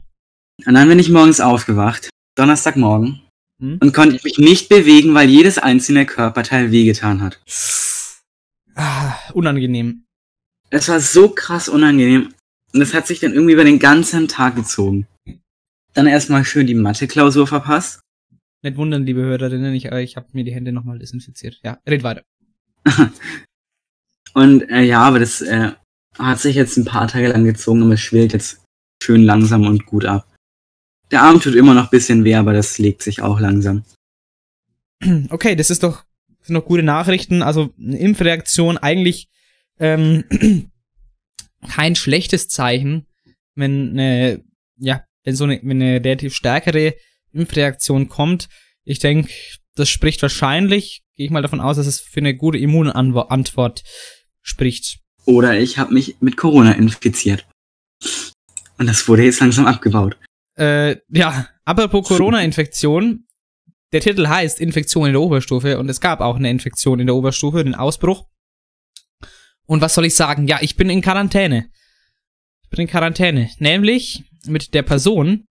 [0.66, 3.22] Und dann bin ich morgens aufgewacht, Donnerstagmorgen,
[3.60, 3.80] Hm?
[3.82, 7.42] und konnte mich nicht bewegen, weil jedes einzelne Körperteil wehgetan hat.
[8.76, 10.04] Ah, unangenehm.
[10.70, 12.34] Es war so krass unangenehm.
[12.74, 15.08] Und es hat sich dann irgendwie über den ganzen Tag gezogen.
[15.94, 18.02] Dann erstmal schön die Mathe-Klausur verpasst.
[18.62, 21.60] Nicht wundern, liebe Hörerinnen, ich, äh, ich habe mir die Hände nochmal desinfiziert.
[21.64, 22.24] Ja, red weiter.
[24.34, 25.72] Und äh, ja, aber das äh,
[26.20, 28.64] hat sich jetzt ein paar Tage lang gezogen, aber es schwillt jetzt
[29.02, 30.28] schön langsam und gut ab.
[31.12, 33.84] Der Arm tut immer noch ein bisschen weh, aber das legt sich auch langsam.
[35.30, 36.04] Okay, das ist doch
[36.48, 37.44] sind doch gute Nachrichten.
[37.44, 39.30] Also eine Impfreaktion eigentlich
[39.80, 40.24] ähm,
[41.70, 43.06] kein schlechtes Zeichen,
[43.56, 44.44] wenn eine,
[44.78, 46.96] ja, wenn so eine, wenn eine relativ stärkere
[47.32, 48.48] Impfreaktion kommt.
[48.84, 49.32] Ich denke,
[49.76, 53.84] das spricht wahrscheinlich, gehe ich mal davon aus, dass es für eine gute Immunantwort
[54.42, 55.00] spricht.
[55.26, 57.46] Oder ich habe mich mit Corona infiziert.
[58.78, 60.18] Und das wurde jetzt langsam abgebaut.
[60.58, 63.26] Äh, ja, apropos Corona-Infektion.
[63.94, 67.16] Der Titel heißt Infektion in der Oberstufe und es gab auch eine Infektion in der
[67.16, 68.28] Oberstufe, den Ausbruch.
[69.66, 70.48] Und was soll ich sagen?
[70.48, 71.70] Ja, ich bin in Quarantäne.
[72.64, 73.50] Ich bin in Quarantäne.
[73.60, 75.46] Nämlich mit der Person,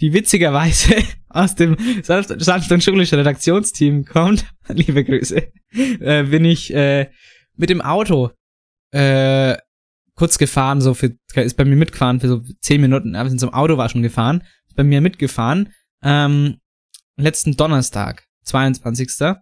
[0.00, 0.96] die witzigerweise
[1.28, 4.44] aus dem sanft, und schulischen Redaktionsteam kommt.
[4.68, 5.50] Liebe Grüße.
[5.72, 7.10] Äh, bin ich äh,
[7.56, 8.30] mit dem Auto
[8.90, 9.56] äh,
[10.14, 13.54] kurz gefahren, so für, ist bei mir mitgefahren für so zehn Minuten, aber sind zum
[13.54, 15.72] Auto war gefahren, ist bei mir mitgefahren,
[16.02, 16.58] ähm,
[17.16, 19.36] letzten Donnerstag, 22.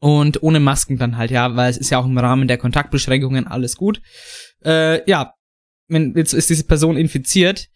[0.00, 3.46] Und ohne Masken dann halt, ja, weil es ist ja auch im Rahmen der Kontaktbeschränkungen
[3.46, 4.00] alles gut.
[4.64, 5.32] Äh, ja,
[5.88, 7.68] wenn, jetzt ist diese Person infiziert,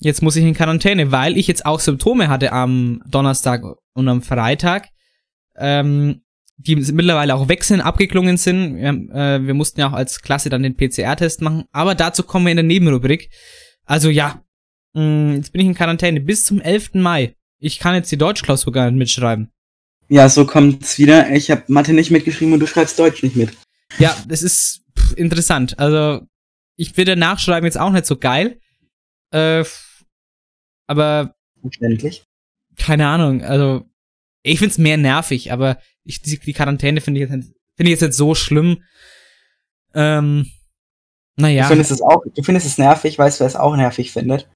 [0.00, 3.62] jetzt muss ich in Quarantäne, weil ich jetzt auch Symptome hatte am Donnerstag
[3.94, 4.88] und am Freitag.
[5.56, 6.22] Ähm,
[6.62, 8.76] die mittlerweile auch sind, abgeklungen sind.
[8.76, 12.46] Wir, äh, wir mussten ja auch als Klasse dann den PCR-Test machen, aber dazu kommen
[12.46, 13.30] wir in der Nebenrubrik.
[13.84, 14.42] Also ja,
[14.94, 16.94] mh, jetzt bin ich in Quarantäne bis zum 11.
[16.94, 17.34] Mai.
[17.58, 19.50] Ich kann jetzt die Deutschklausur gar nicht mitschreiben.
[20.08, 21.30] Ja, so kommt's wieder.
[21.30, 23.50] Ich habe Mathe nicht mitgeschrieben und du schreibst Deutsch nicht mit.
[23.98, 25.78] Ja, das ist pff, interessant.
[25.78, 26.26] Also
[26.76, 28.58] ich finde Nachschreiben jetzt auch nicht so geil.
[29.30, 29.64] Äh,
[30.86, 32.24] aber Verständlich.
[32.76, 33.42] keine Ahnung.
[33.42, 33.86] Also
[34.42, 38.14] ich find's mehr nervig, aber ich, die, die Quarantäne finde ich, finde ich jetzt nicht
[38.14, 38.82] so schlimm.
[39.94, 40.50] Ähm,
[41.36, 44.12] naja, Du findest es auch, du findest es nervig, weißt du, wer es auch nervig
[44.12, 44.48] findet?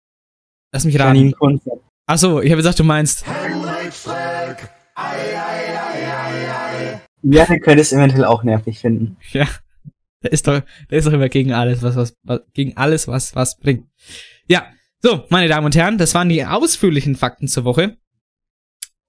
[0.72, 1.38] lass mich Janine raten.
[1.38, 1.70] Kunze.
[2.06, 3.24] Achso, ich habe gesagt, du meinst.
[7.22, 9.16] Ja, du könntest eventuell auch nervig finden.
[9.32, 9.48] Ja,
[10.22, 13.34] der ist doch, der ist doch immer gegen alles, was, was, was gegen alles, was,
[13.34, 13.88] was bringt.
[14.48, 14.70] Ja,
[15.02, 17.96] so, meine Damen und Herren, das waren die ausführlichen Fakten zur Woche.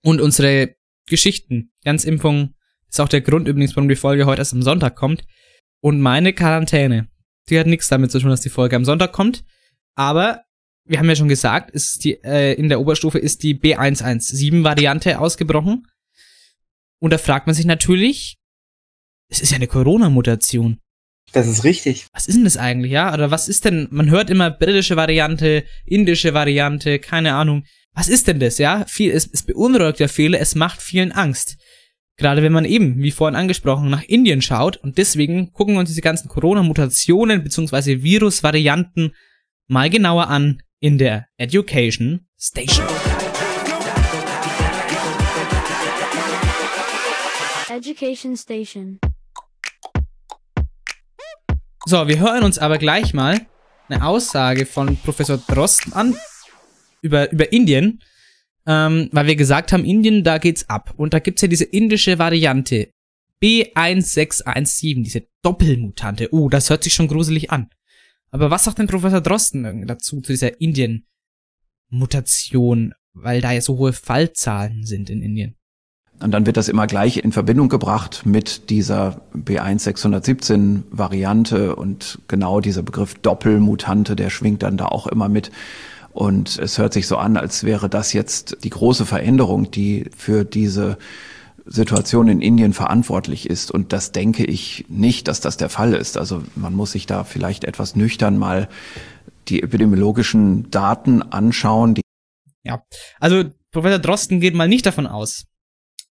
[0.04, 0.76] Und unsere
[1.08, 1.72] Geschichten.
[1.84, 2.54] Ganz Impfung
[2.90, 5.26] ist auch der Grund übrigens, warum die Folge heute erst am Sonntag kommt.
[5.82, 7.10] Und meine Quarantäne,
[7.50, 9.44] die hat nichts damit zu tun, dass die Folge am Sonntag kommt.
[9.96, 10.44] Aber
[10.86, 15.88] wir haben ja schon gesagt, ist die, äh, in der Oberstufe ist die B117-Variante ausgebrochen.
[17.00, 18.38] Und da fragt man sich natürlich,
[19.30, 20.80] es ist ja eine Corona-Mutation.
[21.34, 22.08] Das ist richtig.
[22.14, 23.14] Was ist denn das eigentlich, ja?
[23.14, 27.66] Oder was ist denn, man hört immer britische Variante, indische Variante, keine Ahnung.
[27.98, 28.86] Was ist denn das, ja?
[28.88, 31.58] Viel, es, es beunruhigt ja viele, es macht vielen Angst.
[32.16, 35.90] Gerade wenn man eben, wie vorhin angesprochen, nach Indien schaut und deswegen gucken wir uns
[35.90, 38.04] diese ganzen Corona-Mutationen bzw.
[38.04, 39.16] Virus-Varianten
[39.66, 42.86] mal genauer an in der Education Station.
[47.68, 49.00] Education Station.
[51.88, 53.48] So, wir hören uns aber gleich mal
[53.90, 56.16] eine Aussage von Professor Drosten an
[57.02, 58.02] über, über Indien,
[58.66, 60.94] ähm, weil wir gesagt haben, Indien, da geht's ab.
[60.98, 62.90] Und da gibt's ja diese indische Variante
[63.42, 66.34] B1617, diese Doppelmutante.
[66.34, 67.70] Oh, das hört sich schon gruselig an.
[68.32, 73.94] Aber was sagt denn Professor Drosten dazu, zu dieser Indien-Mutation, weil da ja so hohe
[73.94, 75.56] Fallzahlen sind in Indien?
[76.20, 82.60] Und dann wird das immer gleich in Verbindung gebracht mit dieser B1617 Variante und genau
[82.60, 85.52] dieser Begriff Doppelmutante, der schwingt dann da auch immer mit.
[86.18, 90.46] Und es hört sich so an, als wäre das jetzt die große Veränderung, die für
[90.46, 90.98] diese
[91.68, 93.70] Situation in Indien verantwortlich ist.
[93.70, 96.18] Und das denke ich nicht, dass das der Fall ist.
[96.18, 98.68] Also man muss sich da vielleicht etwas nüchtern mal
[99.48, 101.94] die epidemiologischen Daten anschauen.
[102.64, 102.82] Ja,
[103.20, 105.46] also Professor Drosten geht mal nicht davon aus.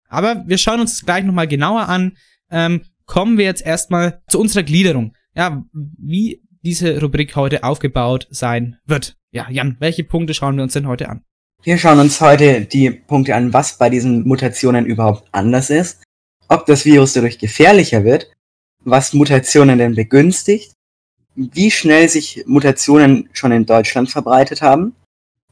[0.08, 2.16] Aber wir schauen uns gleich nochmal genauer an.
[2.50, 5.14] Ähm, kommen wir jetzt erstmal zu unserer Gliederung.
[5.36, 9.16] Ja, wie diese Rubrik heute aufgebaut sein wird.
[9.32, 11.22] Ja, Jan, welche Punkte schauen wir uns denn heute an?
[11.62, 16.02] Wir schauen uns heute die Punkte an, was bei diesen Mutationen überhaupt anders ist,
[16.48, 18.32] ob das Virus dadurch gefährlicher wird,
[18.84, 20.72] was Mutationen denn begünstigt,
[21.34, 24.94] wie schnell sich Mutationen schon in Deutschland verbreitet haben,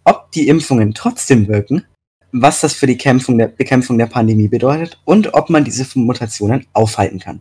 [0.05, 1.87] ob die Impfungen trotzdem wirken
[2.33, 7.19] was das für die der, Bekämpfung der Pandemie bedeutet und ob man diese Mutationen aufhalten
[7.19, 7.41] kann.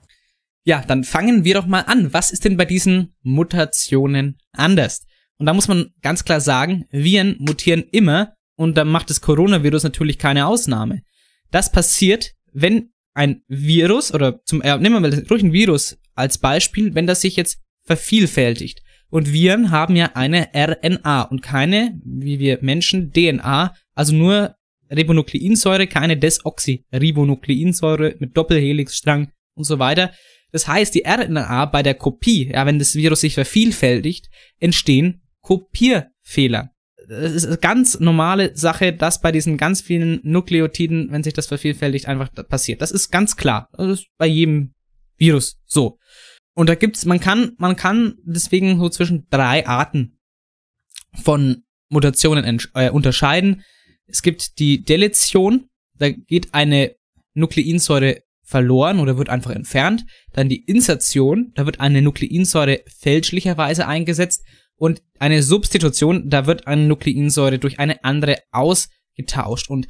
[0.65, 2.13] Ja, dann fangen wir doch mal an.
[2.13, 5.06] Was ist denn bei diesen Mutationen anders?
[5.39, 9.84] Und da muss man ganz klar sagen, Viren mutieren immer und da macht das Coronavirus
[9.84, 11.02] natürlich keine Ausnahme.
[11.49, 16.38] Das passiert, wenn ein Virus oder zum äh, nehmen wir mal durch ein Virus als
[16.38, 18.82] Beispiel, wenn das sich jetzt vervielfältigt.
[19.10, 24.56] Und Viren haben ja eine RNA und keine, wie wir Menschen, DNA, also nur
[24.91, 30.12] Ribonukleinsäure, keine Desoxyribonukleinsäure mit Doppelhelixstrang und so weiter.
[30.52, 36.71] Das heißt, die RNA bei der Kopie, ja, wenn das Virus sich vervielfältigt, entstehen Kopierfehler.
[37.08, 41.47] Das ist eine ganz normale Sache, dass bei diesen ganz vielen Nukleotiden, wenn sich das
[41.47, 42.82] vervielfältigt, einfach passiert.
[42.82, 43.69] Das ist ganz klar.
[43.73, 44.73] Das ist bei jedem
[45.17, 45.97] Virus so.
[46.54, 50.19] Und da gibt's, man kann, man kann deswegen so zwischen drei Arten
[51.23, 53.63] von Mutationen äh, unterscheiden.
[54.06, 56.95] Es gibt die Deletion, da geht eine
[57.34, 60.06] Nukleinsäure verloren oder wird einfach entfernt.
[60.34, 64.43] Dann die Insertion, da wird eine Nukleinsäure fälschlicherweise eingesetzt.
[64.79, 69.69] Und eine Substitution, da wird eine Nukleinsäure durch eine andere ausgetauscht.
[69.69, 69.87] Und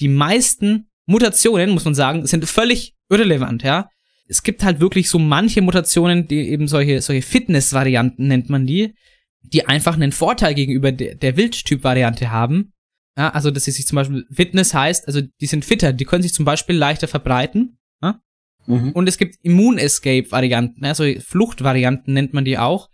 [0.00, 3.88] die meisten Mutationen, muss man sagen, sind völlig irrelevant, ja.
[4.28, 8.94] Es gibt halt wirklich so manche Mutationen, die eben solche, solche Fitness-Varianten nennt man die,
[9.42, 12.72] die einfach einen Vorteil gegenüber der, der Wildtyp-Variante haben.
[13.16, 16.22] Ja, also, dass sie sich zum Beispiel Fitness heißt, also die sind fitter, die können
[16.22, 17.78] sich zum Beispiel leichter verbreiten.
[18.02, 18.20] Ja?
[18.66, 18.92] Mhm.
[18.92, 22.88] Und es gibt Immun-Escape-Varianten, also Fluchtvarianten nennt man die auch,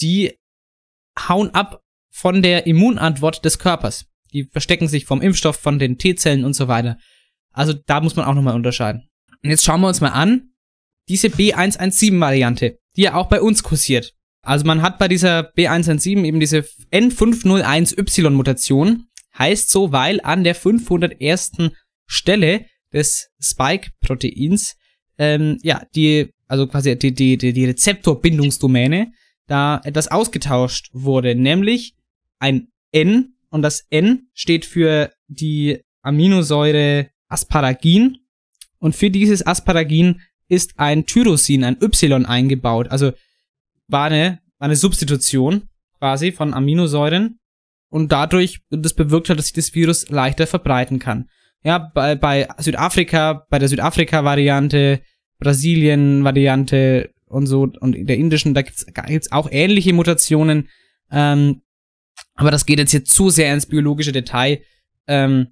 [0.00, 0.38] die
[1.18, 4.06] hauen ab von der Immunantwort des Körpers.
[4.32, 6.96] Die verstecken sich vom Impfstoff, von den T-Zellen und so weiter.
[7.52, 9.08] Also da muss man auch nochmal unterscheiden.
[9.42, 10.52] Und jetzt schauen wir uns mal an,
[11.08, 14.14] diese B117-Variante, die ja auch bei uns kursiert.
[14.42, 19.06] Also man hat bei dieser B117 eben diese N501Y-Mutation,
[19.38, 21.72] heißt so, weil an der 501.
[22.06, 24.76] Stelle des Spike-Proteins,
[25.18, 29.12] ähm, ja, die, also quasi die, die, die, die Rezeptorbindungsdomäne,
[29.46, 31.94] da etwas ausgetauscht wurde, nämlich
[32.38, 38.18] ein N und das N steht für die Aminosäure Asparagin.
[38.78, 43.12] Und für dieses Asparagin ist ein Tyrosin, ein Y eingebaut, also
[43.88, 47.38] war eine, war eine Substitution quasi von Aminosäuren.
[47.88, 51.28] Und dadurch das bewirkt hat, dass sich das Virus leichter verbreiten kann.
[51.62, 55.02] Ja, bei, bei Südafrika, bei der Südafrika-Variante,
[55.38, 60.68] Brasilien-Variante und so und in der indischen, da gibt's, gibt's auch ähnliche Mutationen.
[61.10, 61.62] Ähm,
[62.34, 64.60] aber das geht jetzt hier zu sehr ins biologische Detail.
[65.06, 65.48] Ähm,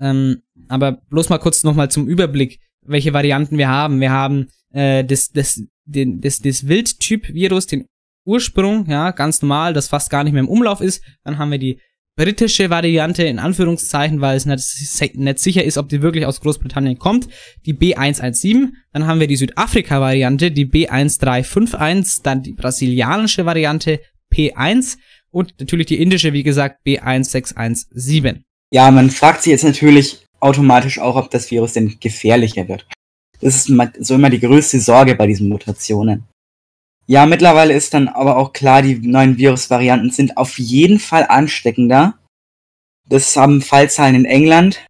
[0.00, 4.00] ähm, aber bloß mal kurz nochmal zum Überblick, welche Varianten wir haben.
[4.00, 7.86] Wir haben äh, das, das, den, das, das Wildtyp-Virus, den
[8.24, 11.02] Ursprung, ja, ganz normal, das fast gar nicht mehr im Umlauf ist.
[11.22, 11.80] Dann haben wir die
[12.16, 16.98] britische Variante, in Anführungszeichen, weil es nicht, nicht sicher ist, ob die wirklich aus Großbritannien
[16.98, 17.28] kommt,
[17.66, 18.68] die B117.
[18.92, 24.00] Dann haben wir die Südafrika-Variante, die B1351, dann die brasilianische Variante
[24.32, 24.96] P1
[25.30, 28.42] und natürlich die indische, wie gesagt, B1617.
[28.72, 32.86] Ja, man fragt sich jetzt natürlich automatisch auch, ob das Virus denn gefährlicher wird.
[33.40, 36.24] Das ist so immer die größte Sorge bei diesen Mutationen.
[37.06, 42.14] Ja, mittlerweile ist dann aber auch klar, die neuen Virusvarianten sind auf jeden Fall ansteckender.
[43.06, 44.80] Das haben Fallzahlen in England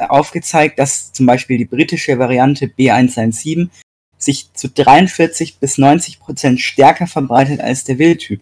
[0.00, 3.68] aufgezeigt, dass zum Beispiel die britische Variante B117
[4.16, 8.40] sich zu 43 bis 90 Prozent stärker verbreitet als der Wildtyp.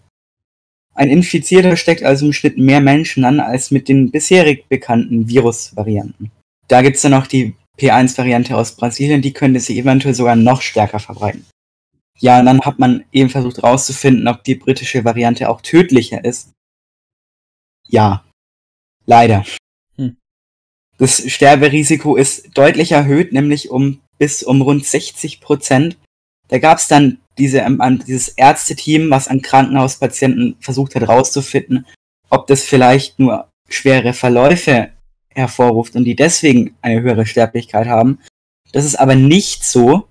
[0.95, 6.31] Ein Infizierter steckt also im Schnitt mehr Menschen an als mit den bisherig bekannten Virusvarianten.
[6.69, 11.01] Da gibt's dann noch die P1-Variante aus Brasilien, die könnte sich eventuell sogar noch stärker
[11.01, 11.47] verbreiten.
[12.23, 16.53] Ja, und dann hat man eben versucht herauszufinden, ob die britische Variante auch tödlicher ist.
[17.89, 18.25] Ja,
[19.07, 19.45] leider.
[19.97, 20.17] Hm.
[20.99, 25.99] Das Sterberisiko ist deutlich erhöht, nämlich um bis um rund 60 Prozent.
[26.47, 31.87] Da gab es dann diese, ähm, dieses Ärzteteam, was an Krankenhauspatienten versucht hat herauszufinden,
[32.31, 34.91] ob das vielleicht nur schwere Verläufe
[35.35, 38.21] hervorruft und die deswegen eine höhere Sterblichkeit haben.
[38.71, 40.07] Das ist aber nicht so,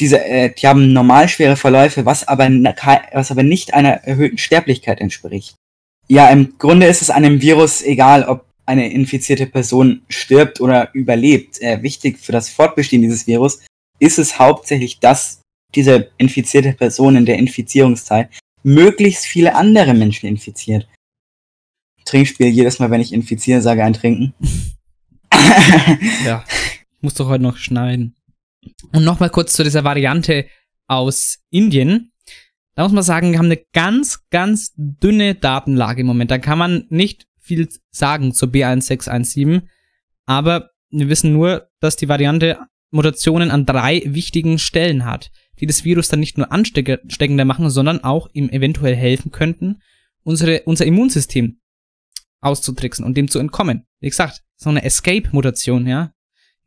[0.00, 2.48] diese, äh, die haben normal schwere Verläufe, was aber,
[3.12, 5.54] was aber nicht einer erhöhten Sterblichkeit entspricht.
[6.08, 11.60] Ja, im Grunde ist es einem Virus egal, ob eine infizierte Person stirbt oder überlebt.
[11.62, 13.60] Äh, wichtig für das Fortbestehen dieses Virus
[13.98, 15.40] ist es hauptsächlich, dass
[15.74, 18.30] diese infizierte Person in der Infizierungszeit
[18.62, 20.88] möglichst viele andere Menschen infiziert.
[22.04, 24.34] Trinkspiel, jedes Mal, wenn ich infiziere, sage ein Trinken.
[26.24, 26.44] ja,
[27.00, 28.15] muss doch heute noch schneiden.
[28.92, 30.46] Und nochmal kurz zu dieser Variante
[30.86, 32.12] aus Indien.
[32.74, 36.30] Da muss man sagen, wir haben eine ganz, ganz dünne Datenlage im Moment.
[36.30, 39.62] Da kann man nicht viel sagen zur B1617,
[40.26, 42.58] aber wir wissen nur, dass die Variante
[42.90, 48.04] Mutationen an drei wichtigen Stellen hat, die das Virus dann nicht nur ansteckender machen, sondern
[48.04, 49.80] auch ihm eventuell helfen könnten,
[50.22, 51.60] unsere, unser Immunsystem
[52.40, 53.86] auszutricksen und dem zu entkommen.
[54.00, 56.12] Wie gesagt, so eine Escape-Mutation, ja.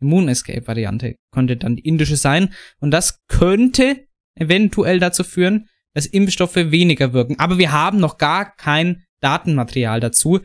[0.01, 2.53] Immun-Escape-Variante könnte dann die indische sein.
[2.79, 7.37] Und das könnte eventuell dazu führen, dass Impfstoffe weniger wirken.
[7.39, 10.39] Aber wir haben noch gar kein Datenmaterial dazu.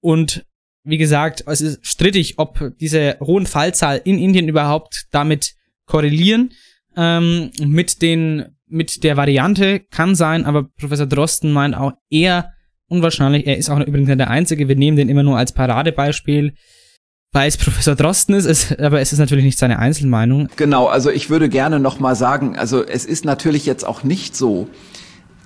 [0.00, 0.44] Und
[0.84, 5.54] wie gesagt, es ist strittig, ob diese hohen Fallzahl in Indien überhaupt damit
[5.86, 6.52] korrelieren.
[6.96, 12.52] Ähm, mit den, mit der Variante kann sein, aber Professor Drosten meint auch eher
[12.86, 13.46] unwahrscheinlich.
[13.46, 14.68] Er ist auch übrigens nicht der Einzige.
[14.68, 16.54] Wir nehmen den immer nur als Paradebeispiel
[17.34, 20.48] weil es Professor Drosten ist, ist, aber es ist natürlich nicht seine Einzelmeinung.
[20.56, 24.68] Genau, also ich würde gerne nochmal sagen, also es ist natürlich jetzt auch nicht so,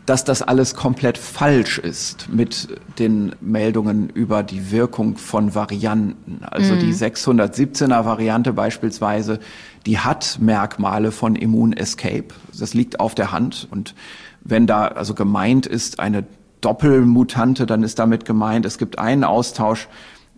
[0.05, 6.41] dass das alles komplett falsch ist mit den Meldungen über die Wirkung von Varianten.
[6.43, 6.81] Also mhm.
[6.81, 9.39] die 617er Variante beispielsweise,
[9.87, 12.29] die hat Merkmale von Immun-Escape.
[12.59, 13.67] Das liegt auf der Hand.
[13.71, 13.95] Und
[14.43, 16.25] wenn da also gemeint ist eine
[16.61, 19.89] Doppelmutante, dann ist damit gemeint, es gibt einen Austausch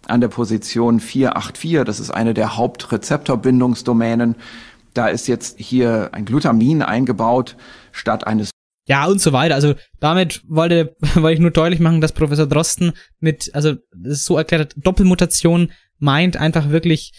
[0.07, 1.85] an der Position 484.
[1.85, 4.37] Das ist eine der Hauptrezeptorbindungsdomänen.
[4.95, 7.57] Da ist jetzt hier ein Glutamin eingebaut
[7.93, 8.51] statt eines
[8.89, 9.55] ja, und so weiter.
[9.55, 14.63] Also damit wollte, wollte ich nur deutlich machen, dass Professor Drosten mit, also so erklärt
[14.63, 17.13] hat, Doppelmutation meint einfach wirklich,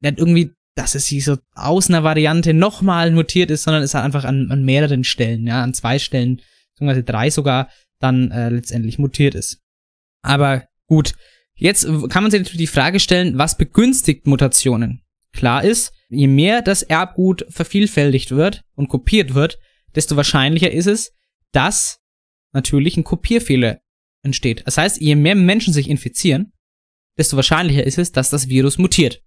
[0.00, 4.04] nicht irgendwie, dass es sich so aus einer Variante nochmal mutiert ist, sondern es hat
[4.04, 6.42] einfach an, an mehreren Stellen, ja, an zwei Stellen,
[6.74, 9.62] beziehungsweise drei sogar, dann äh, letztendlich mutiert ist.
[10.22, 11.14] Aber gut,
[11.58, 15.02] Jetzt kann man sich natürlich die Frage stellen, was begünstigt Mutationen?
[15.32, 19.58] Klar ist, je mehr das Erbgut vervielfältigt wird und kopiert wird,
[19.94, 21.12] desto wahrscheinlicher ist es,
[21.52, 22.00] dass
[22.52, 23.80] natürlich ein Kopierfehler
[24.22, 24.62] entsteht.
[24.66, 26.52] Das heißt, je mehr Menschen sich infizieren,
[27.16, 29.22] desto wahrscheinlicher ist es, dass das Virus mutiert.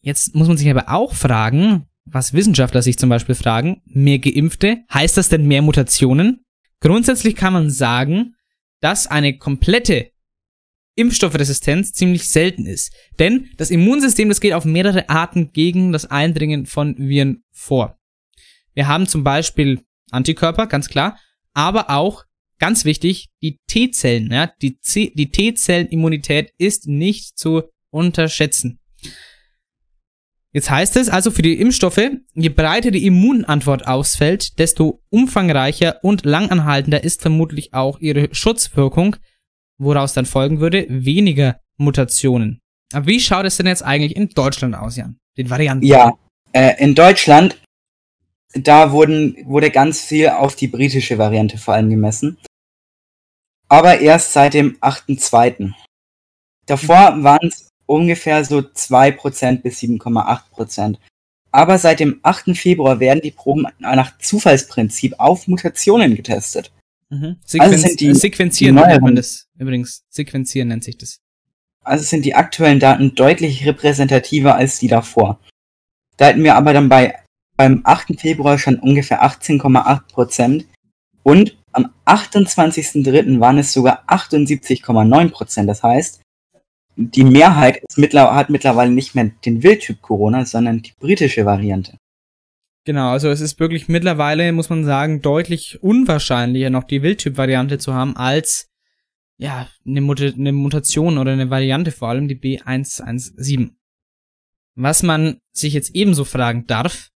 [0.00, 4.78] Jetzt muss man sich aber auch fragen, was Wissenschaftler sich zum Beispiel fragen, mehr Geimpfte,
[4.92, 6.44] heißt das denn mehr Mutationen?
[6.80, 8.34] Grundsätzlich kann man sagen,
[8.80, 10.10] dass eine komplette
[10.96, 12.92] Impfstoffresistenz ziemlich selten ist.
[13.18, 17.98] Denn das Immunsystem, das geht auf mehrere Arten gegen das Eindringen von Viren vor.
[18.74, 21.18] Wir haben zum Beispiel Antikörper, ganz klar,
[21.54, 22.24] aber auch,
[22.58, 24.30] ganz wichtig, die T-Zellen.
[24.30, 24.78] Ja, die,
[25.14, 28.78] die T-Zellenimmunität ist nicht zu unterschätzen.
[30.52, 36.24] Jetzt heißt es also für die Impfstoffe, je breiter die Immunantwort ausfällt, desto umfangreicher und
[36.24, 39.16] langanhaltender ist vermutlich auch ihre Schutzwirkung
[39.80, 42.60] woraus dann folgen würde, weniger Mutationen.
[42.92, 45.18] Aber wie schaut es denn jetzt eigentlich in Deutschland aus, Jan?
[45.36, 45.84] Den Varianten?
[45.84, 46.12] Ja,
[46.52, 47.60] äh, in Deutschland,
[48.52, 52.38] da wurden, wurde ganz viel auf die britische Variante vor allem gemessen.
[53.68, 55.72] Aber erst seit dem 8.2.
[56.66, 57.24] Davor mhm.
[57.24, 60.96] waren es ungefähr so 2% bis 7,8%.
[61.52, 62.56] Aber seit dem 8.
[62.56, 66.72] Februar werden die Proben nach Zufallsprinzip auf Mutationen getestet.
[67.10, 67.36] Mhm.
[67.44, 70.04] Sequenz also sind die, sequenzieren die nennt man das übrigens.
[70.08, 71.20] Sequenzieren nennt sich das.
[71.82, 75.40] Also sind die aktuellen Daten deutlich repräsentativer als die davor.
[76.16, 77.14] Da hätten wir aber dann bei
[77.56, 78.18] beim 8.
[78.18, 80.64] Februar schon ungefähr 18,8 Prozent
[81.22, 83.38] und am 28.03.
[83.38, 85.68] waren es sogar 78,9 Prozent.
[85.68, 86.22] Das heißt,
[86.96, 91.98] die Mehrheit mittler hat mittlerweile nicht mehr den Wildtyp Corona, sondern die britische Variante.
[92.84, 97.92] Genau, also es ist wirklich mittlerweile, muss man sagen, deutlich unwahrscheinlicher, noch die Wildtyp-Variante zu
[97.92, 98.70] haben, als
[99.36, 103.70] ja, eine, Mut eine Mutation oder eine Variante, vor allem die B117.
[104.74, 107.10] Was man sich jetzt ebenso fragen darf,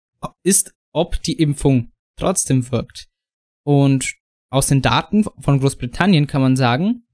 [0.43, 3.09] ist, ob die Impfung trotzdem wirkt.
[3.65, 4.15] Und
[4.51, 7.07] aus den Daten von Großbritannien kann man sagen,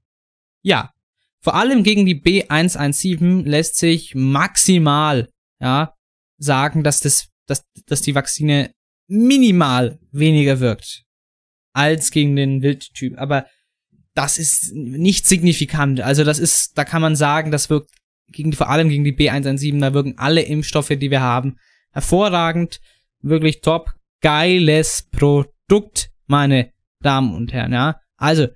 [0.61, 0.93] ja.
[1.39, 5.29] Vor allem gegen die B117 lässt sich maximal,
[5.61, 5.93] ja,
[6.37, 8.71] sagen, dass das dass, dass die Vakzine
[9.07, 11.03] minimal weniger wirkt
[11.73, 13.17] als gegen den Wildtyp.
[13.17, 13.45] Aber
[14.13, 16.01] das ist nicht signifikant.
[16.01, 17.91] Also das ist, da kann man sagen, das wirkt
[18.29, 21.57] gegen, vor allem gegen die B117, da wirken alle Impfstoffe, die wir haben,
[21.91, 22.79] hervorragend.
[23.21, 23.91] Wirklich top.
[24.21, 26.71] Geiles Produkt, meine
[27.01, 27.99] Damen und Herren, ja.
[28.17, 28.47] Also,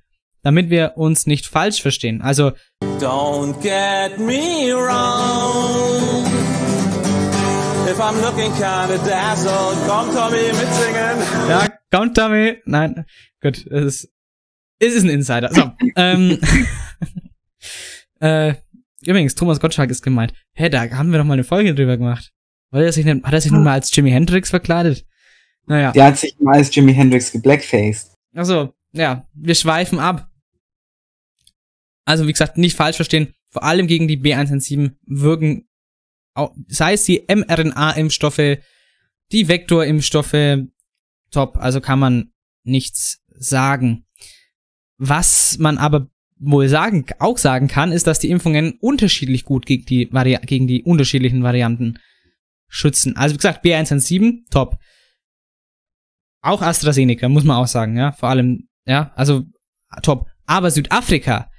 [0.42, 2.22] damit wir uns nicht falsch verstehen.
[2.22, 2.52] Also,
[3.00, 6.31] Don't get me wrong.
[7.92, 11.18] If I'm looking kinda dazzled, komm Tommy mitsingen.
[11.50, 12.62] Ja, komm Tommy.
[12.64, 13.06] Nein,
[13.42, 14.14] gut, es ist,
[14.80, 15.54] es ist ein Insider.
[15.54, 16.40] So, ähm,
[18.22, 18.54] äh,
[19.06, 20.32] übrigens, Thomas Gottschalk ist gemeint.
[20.54, 22.32] Hä, da haben wir doch mal eine Folge drüber gemacht.
[22.70, 25.06] Weil er sich, hat er sich nun mal als Jimi Hendrix verkleidet?
[25.66, 25.92] Naja.
[25.92, 28.16] Der hat sich mal als Jimi Hendrix geblackfaced.
[28.34, 30.32] Achso, ja, wir schweifen ab.
[32.06, 35.68] Also wie gesagt, nicht falsch verstehen, vor allem gegen die B117 wirken,
[36.68, 38.60] sei es die mRNA-Impfstoffe,
[39.32, 40.68] die Vektor-Impfstoffe,
[41.32, 42.32] top, also kann man
[42.64, 44.06] nichts sagen.
[44.98, 49.86] Was man aber wohl sagen, auch sagen kann, ist, dass die Impfungen unterschiedlich gut gegen
[49.86, 52.00] die, Vari gegen die unterschiedlichen Varianten
[52.68, 53.16] schützen.
[53.16, 54.78] Also wie gesagt, B117, top.
[56.42, 58.12] Auch AstraZeneca, muss man auch sagen, ja.
[58.14, 59.44] Vor allem, ja, also
[60.02, 60.28] top.
[60.46, 61.51] Aber Südafrika,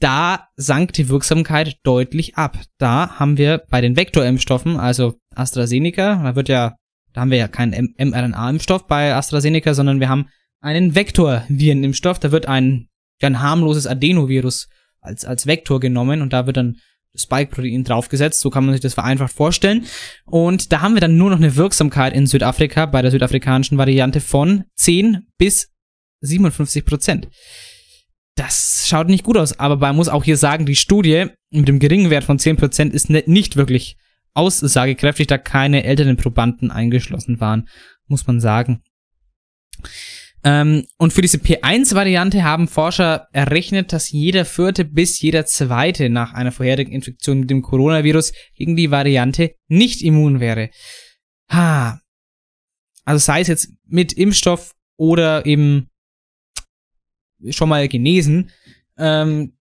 [0.00, 2.58] da sank die Wirksamkeit deutlich ab.
[2.78, 6.76] Da haben wir bei den Vektorimpfstoffen, also AstraZeneca, da wird ja,
[7.12, 10.28] da haben wir ja keinen mRNA-Impfstoff bei AstraZeneca, sondern wir haben
[10.60, 12.18] einen Vektorvirenimpfstoff.
[12.18, 12.88] Da wird ein,
[13.22, 14.68] ein harmloses Adenovirus
[15.00, 16.76] als, als Vektor genommen und da wird dann
[17.14, 18.40] Spike-Protein draufgesetzt.
[18.40, 19.86] So kann man sich das vereinfacht vorstellen.
[20.24, 24.20] Und da haben wir dann nur noch eine Wirksamkeit in Südafrika bei der südafrikanischen Variante
[24.20, 25.72] von 10 bis
[26.20, 27.28] 57 Prozent.
[28.36, 31.78] Das schaut nicht gut aus, aber man muss auch hier sagen, die Studie mit dem
[31.78, 33.96] geringen Wert von 10 Prozent ist ne, nicht wirklich
[34.34, 37.68] aussagekräftig, da keine älteren Probanden eingeschlossen waren,
[38.06, 38.82] muss man sagen.
[40.44, 46.34] Ähm, und für diese P1-Variante haben Forscher errechnet, dass jeder vierte bis jeder zweite nach
[46.34, 50.70] einer vorherigen Infektion mit dem Coronavirus gegen die Variante nicht immun wäre.
[51.50, 52.00] Ha.
[53.04, 55.88] Also sei es jetzt mit Impfstoff oder eben
[57.50, 58.50] schon mal genesen.
[58.98, 59.56] Ähm,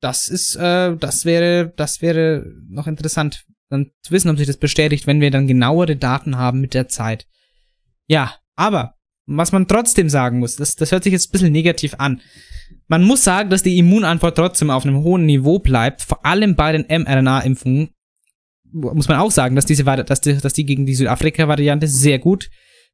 [0.00, 4.58] das ist, äh, das wäre, das wäre noch interessant, dann zu wissen, ob sich das
[4.58, 7.26] bestätigt, wenn wir dann genauere Daten haben mit der Zeit.
[8.06, 8.94] Ja, aber
[9.26, 12.20] was man trotzdem sagen muss, das, das hört sich jetzt ein bisschen negativ an.
[12.86, 16.72] Man muss sagen, dass die Immunantwort trotzdem auf einem hohen Niveau bleibt, vor allem bei
[16.72, 17.90] den mRNA-Impfungen.
[18.72, 22.48] Muss man auch sagen, dass diese dass die, dass die gegen die Südafrika-Variante sehr gut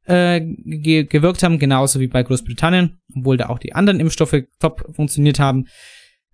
[0.07, 4.85] äh, ge gewirkt haben, genauso wie bei Großbritannien, obwohl da auch die anderen Impfstoffe top
[4.95, 5.67] funktioniert haben.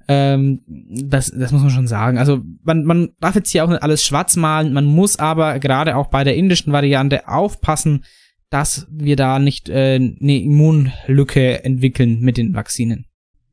[0.08, 2.16] Ähm, das, das muss man schon sagen.
[2.16, 5.96] Also man, man darf jetzt hier auch nicht alles schwarz malen, man muss aber gerade
[5.96, 8.04] auch bei der indischen Variante aufpassen,
[8.50, 13.04] dass wir da nicht äh, eine Immunlücke entwickeln mit den Vakzinen.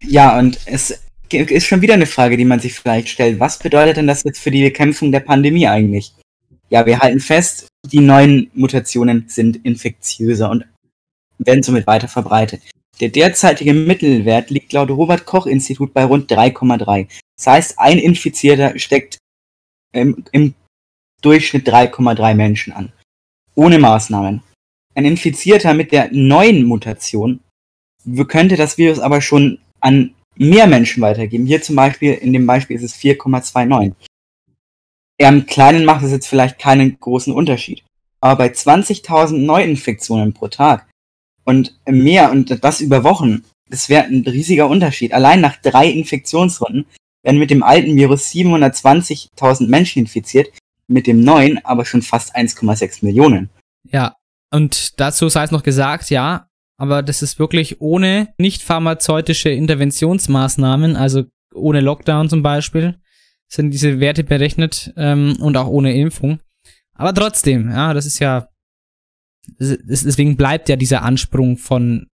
[0.02, 3.40] Ja, und es ist schon wieder eine Frage, die man sich vielleicht stellt.
[3.40, 6.14] Was bedeutet denn das jetzt für die Bekämpfung der Pandemie eigentlich?
[6.70, 10.66] Ja, wir halten fest, die neuen Mutationen sind infektiöser und
[11.38, 12.62] werden somit weiter verbreitet.
[13.00, 17.08] Der derzeitige Mittelwert liegt laut Robert Koch Institut bei rund 3,3.
[17.38, 19.18] Das heißt, ein Infizierter steckt
[19.94, 20.54] im, im
[21.22, 22.94] Durchschnitt 3,3 Menschen an.
[23.56, 24.42] Ohne Maßnahmen.
[24.96, 27.42] Ein Infizierter mit der neuen Mutation
[28.28, 31.46] könnte das Virus aber schon an mehr Menschen weitergeben.
[31.46, 33.94] Hier zum Beispiel, in dem Beispiel ist es 4,29.
[35.18, 37.84] Im Kleinen macht es jetzt vielleicht keinen großen Unterschied.
[38.20, 40.88] Aber bei 20.000 Neuinfektionen pro Tag
[41.44, 45.14] und mehr und das über Wochen, das wäre ein riesiger Unterschied.
[45.14, 46.86] Allein nach drei Infektionsrunden
[47.24, 50.50] werden mit dem alten Virus 720.000 Menschen infiziert,
[50.88, 53.50] mit dem neuen aber schon fast 1,6 Millionen.
[53.90, 54.16] Ja,
[54.52, 56.48] und dazu sei es noch gesagt, ja,
[56.78, 63.00] aber das ist wirklich ohne nicht pharmazeutische Interventionsmaßnahmen, also ohne Lockdown zum Beispiel,
[63.48, 66.40] sind diese Werte berechnet ähm, und auch ohne Impfung.
[66.94, 68.48] Aber trotzdem, ja, das ist ja,
[69.60, 72.08] deswegen bleibt ja dieser Ansprung von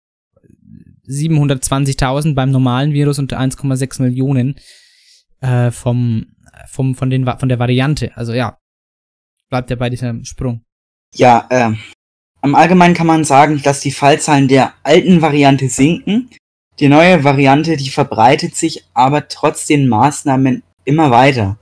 [1.08, 4.56] 720.000 beim normalen Virus und 1,6 Millionen
[5.42, 6.28] äh, vom,
[6.68, 8.16] vom, von, den, von der Variante.
[8.16, 8.58] Also ja,
[9.50, 10.64] bleibt ja bei diesem Sprung.
[11.16, 11.74] Ja, äh,
[12.42, 16.30] im Allgemeinen kann man sagen, dass die Fallzahlen der alten Variante sinken.
[16.80, 21.58] Die neue Variante, die verbreitet sich aber trotz den Maßnahmen immer weiter.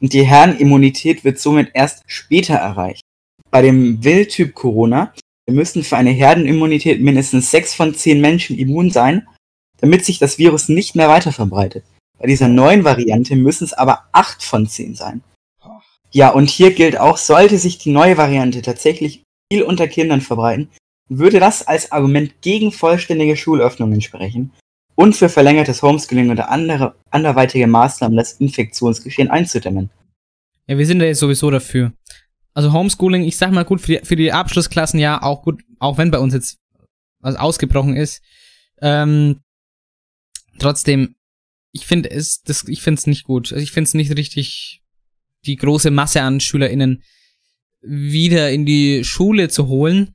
[0.00, 3.02] Und die Herdenimmunität wird somit erst später erreicht.
[3.50, 5.14] Bei dem Wildtyp Corona
[5.48, 9.26] müssten für eine Herdenimmunität mindestens sechs von zehn Menschen immun sein,
[9.78, 11.84] damit sich das Virus nicht mehr weiter verbreitet.
[12.18, 15.22] Bei dieser neuen Variante müssen es aber acht von zehn sein.
[16.12, 20.70] Ja, und hier gilt auch, sollte sich die neue Variante tatsächlich viel unter Kindern verbreiten,
[21.08, 24.52] würde das als Argument gegen vollständige Schulöffnungen sprechen
[24.96, 29.90] und für verlängertes Homeschooling oder andere anderweitige Maßnahmen das Infektionsgeschehen einzudämmen.
[30.66, 31.92] Ja, wir sind ja jetzt sowieso dafür.
[32.54, 35.98] Also Homeschooling, ich sag mal gut, für die, für die Abschlussklassen ja auch gut, auch
[35.98, 36.58] wenn bei uns jetzt
[37.20, 38.22] was ausgebrochen ist.
[38.80, 39.42] Ähm,
[40.58, 41.16] trotzdem,
[41.72, 43.52] ich finde es, das, ich finde es nicht gut.
[43.52, 44.82] Also ich finde es nicht richtig,
[45.44, 47.02] die große Masse an SchülerInnen
[47.82, 50.14] wieder in die Schule zu holen.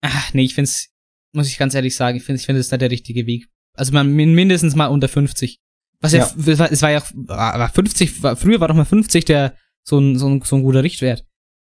[0.00, 0.88] Ach, nee, ich finde es,
[1.32, 3.48] muss ich ganz ehrlich sagen, ich finde, ich finde es nicht der richtige Weg.
[3.78, 5.60] Also man mindestens mal unter 50.
[6.00, 9.54] Was ja, ja es war ja war 50, war, früher war doch mal 50 der
[9.82, 11.24] so ein, so ein, so ein guter Richtwert.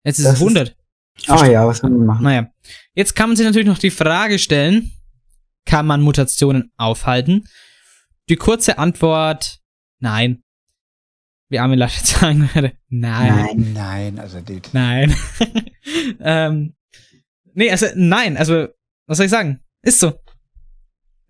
[0.05, 0.77] Jetzt ist das es 100.
[1.27, 2.23] Ah ja, was kann man machen?
[2.23, 2.49] Naja.
[2.95, 4.93] Jetzt kann man sich natürlich noch die Frage stellen,
[5.65, 7.45] kann man Mutationen aufhalten?
[8.29, 9.61] die kurze Antwort,
[10.01, 10.43] nein.
[11.49, 13.35] Wie Armin Laschet sagen würde, nein.
[13.35, 15.15] Nein, nein, also die, Nein.
[16.21, 16.75] ähm,
[17.55, 18.69] nee, also nein, also
[19.07, 19.61] was soll ich sagen?
[19.83, 20.19] Ist so.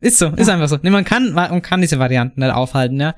[0.00, 0.78] Ist so, ist einfach so.
[0.82, 3.14] Nee, man kann, man kann diese Varianten nicht aufhalten, ja.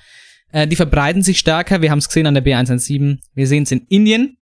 [0.53, 3.73] Äh, die verbreiten sich stärker, wir haben es gesehen an der B117, wir sehen es
[3.73, 4.39] in Indien,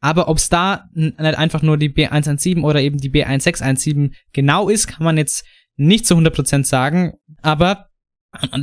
[0.00, 4.86] aber ob es da nicht einfach nur die B117 oder eben die B1617 genau ist,
[4.86, 5.44] kann man jetzt
[5.76, 7.88] nicht zu 100% sagen, aber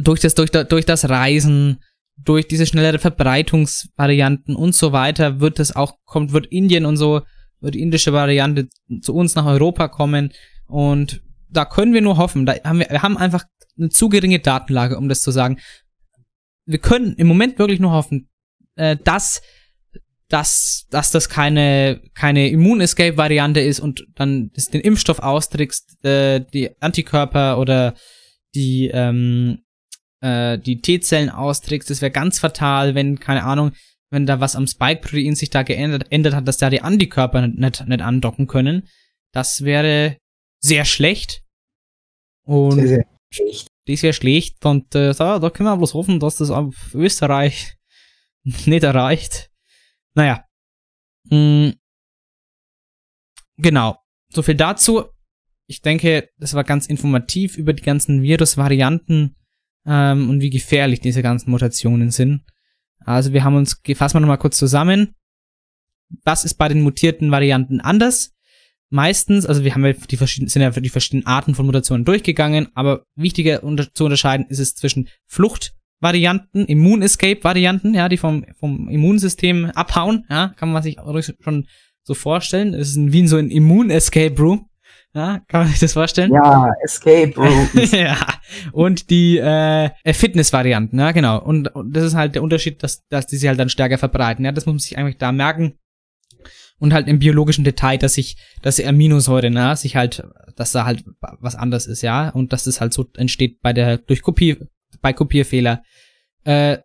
[0.01, 1.79] durch das, durch, durch das Reisen,
[2.17, 7.21] durch diese schnellere Verbreitungsvarianten und so weiter wird es auch, kommt, wird Indien und so,
[7.61, 8.67] wird die indische Variante
[9.01, 10.31] zu uns nach Europa kommen.
[10.67, 13.43] Und da können wir nur hoffen, da haben wir, wir haben einfach
[13.77, 15.59] eine zu geringe Datenlage, um das zu sagen.
[16.65, 18.29] Wir können im Moment wirklich nur hoffen,
[18.75, 19.41] äh, dass,
[20.27, 27.57] dass, dass das keine, keine Immun-Escape-Variante ist und dann den Impfstoff austrickst, äh, die Antikörper
[27.57, 27.95] oder
[28.53, 29.59] die, ähm,
[30.21, 31.89] äh, die T-Zellen austrickst.
[31.89, 33.71] Das wäre ganz fatal, wenn, keine Ahnung,
[34.11, 37.87] wenn da was am Spike-Protein sich da geändert ändert hat, dass da die Antikörper nicht,
[37.87, 38.87] nicht andocken können.
[39.31, 40.17] Das wäre
[40.59, 41.43] sehr schlecht.
[42.43, 43.67] Und Sehr, sehr schlecht.
[43.85, 44.65] Das wäre schlecht.
[44.65, 47.77] Und äh, da, da können wir bloß hoffen, dass das auf Österreich
[48.43, 49.51] nicht erreicht.
[50.15, 50.45] Naja.
[51.29, 51.71] Mm,
[53.57, 53.97] genau.
[54.33, 55.05] So viel dazu.
[55.67, 59.35] Ich denke, das war ganz informativ über die ganzen Virusvarianten
[59.85, 62.43] ähm, und wie gefährlich diese ganzen Mutationen sind.
[63.05, 65.15] Also wir haben uns, fassen wir nochmal kurz zusammen.
[66.23, 68.35] Was ist bei den mutierten Varianten anders?
[68.89, 72.69] Meistens, also wir haben ja die verschiedenen, sind ja die verschiedenen Arten von Mutationen durchgegangen,
[72.73, 79.65] aber wichtiger unter, zu unterscheiden ist es zwischen Fluchtvarianten, Immun-Escape-Varianten, ja, die vom, vom Immunsystem
[79.75, 80.97] abhauen, ja, kann man sich
[81.41, 81.67] schon
[82.03, 82.73] so vorstellen.
[82.73, 84.69] Es ist ein, wie so ein Immun-Escape-Room,
[85.13, 86.31] ja, kann man sich das vorstellen?
[86.31, 87.91] Ja, Escape Rooms.
[87.91, 88.15] ja.
[88.71, 91.41] Und die äh, Fitness-Varianten, ja, genau.
[91.41, 94.45] Und, und das ist halt der Unterschied, dass, dass die sich halt dann stärker verbreiten.
[94.45, 95.78] Ja, das muss man sich eigentlich da merken.
[96.79, 100.23] Und halt im biologischen Detail, dass sich, dass die Aminosäure, ne, sich halt,
[100.55, 102.29] dass da halt was anders ist, ja.
[102.29, 104.57] Und dass das halt so entsteht bei der, durch Kopie,
[105.01, 105.83] bei Kopierfehler.
[106.45, 106.77] Äh,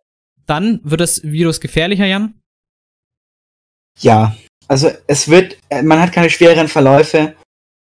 [0.45, 2.35] dann wird das Virus gefährlicher, Jan.
[3.99, 4.35] Ja,
[4.67, 7.35] also es wird, äh, man hat keine schwereren Verläufe,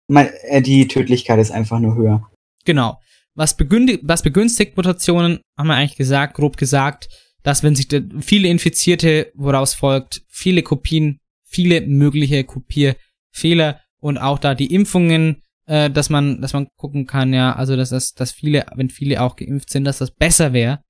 [0.08, 2.30] man, äh, die Tödlichkeit ist einfach nur höher.
[2.66, 3.00] Genau.
[3.36, 7.10] Was, begünstigt, was begünstigt Mutationen, haben wir eigentlich gesagt, grob gesagt,
[7.44, 7.88] dass wenn sich
[8.22, 15.90] viele Infizierte, woraus folgt, viele Kopien, viele mögliche Kopierfehler und auch da die Impfungen, äh,
[15.90, 19.36] dass man, dass man gucken kann, ja, also dass das, dass viele, wenn viele auch
[19.36, 20.84] geimpft sind, dass das besser wäre,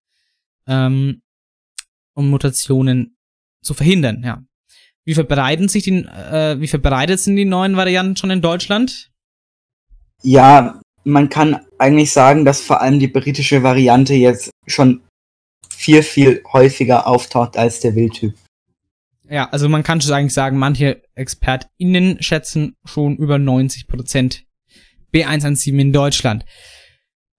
[0.68, 1.22] ähm,
[2.16, 3.18] um Mutationen
[3.62, 4.44] zu verhindern, ja.
[5.06, 9.12] Wie verbreiten sich die, äh, wie verbreitet sind die neuen Varianten schon in Deutschland?
[10.24, 15.02] Ja, man kann eigentlich sagen, dass vor allem die britische Variante jetzt schon
[15.70, 18.34] viel, viel häufiger auftaucht als der Wildtyp.
[19.30, 24.42] Ja, also man kann schon eigentlich sagen, manche ExpertInnen schätzen schon über 90%
[25.14, 26.46] B117 in Deutschland.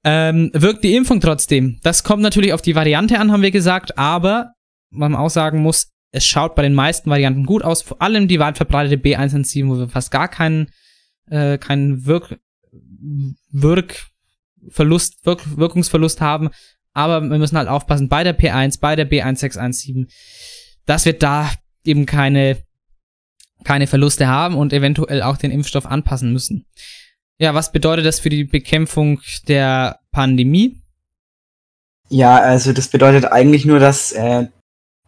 [0.04, 1.78] Ähm, wirkt die Impfung trotzdem?
[1.82, 4.52] Das kommt natürlich auf die Variante an, haben wir gesagt, aber
[4.90, 8.38] man auch sagen muss, es schaut bei den meisten Varianten gut aus, vor allem die
[8.38, 10.70] weit verbreitete B117, wo wir fast gar keinen,
[11.28, 12.38] äh, keinen Wirk
[13.50, 16.50] Wirkverlust, Wirk Wirkungsverlust haben.
[16.92, 20.06] Aber wir müssen halt aufpassen, bei der P1, bei der B1617,
[20.86, 21.50] dass wir da
[21.86, 22.58] eben keine,
[23.64, 26.66] keine Verluste haben und eventuell auch den Impfstoff anpassen müssen.
[27.38, 30.80] Ja, was bedeutet das für die Bekämpfung der Pandemie?
[32.08, 34.46] Ja, also das bedeutet eigentlich nur, dass äh,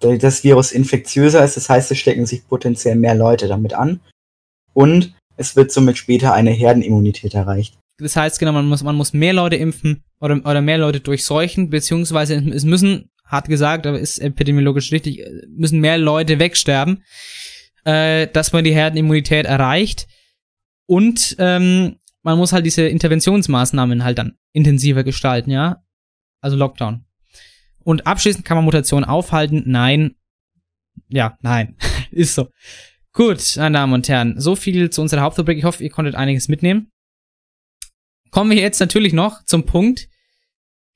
[0.00, 1.56] das Virus infektiöser ist.
[1.56, 4.00] Das heißt, es stecken sich potenziell mehr Leute damit an.
[4.74, 7.78] Und es wird somit später eine Herdenimmunität erreicht.
[7.98, 11.70] Das heißt, genau, man muss, man muss mehr Leute impfen oder, oder mehr Leute durchseuchen,
[11.70, 17.04] beziehungsweise es müssen, hart gesagt, aber ist epidemiologisch richtig, müssen mehr Leute wegsterben,
[17.84, 20.08] äh, dass man die Herdenimmunität erreicht.
[20.86, 25.82] Und ähm, man muss halt diese Interventionsmaßnahmen halt dann intensiver gestalten, ja.
[26.40, 27.04] Also Lockdown.
[27.78, 29.62] Und abschließend kann man Mutationen aufhalten?
[29.66, 30.16] Nein.
[31.08, 31.76] Ja, nein.
[32.10, 32.48] ist so.
[33.12, 35.58] Gut, meine Damen und Herren, so viel zu unserer Hauptrubrik.
[35.58, 36.92] Ich hoffe, ihr konntet einiges mitnehmen.
[38.30, 40.08] Kommen wir jetzt natürlich noch zum Punkt,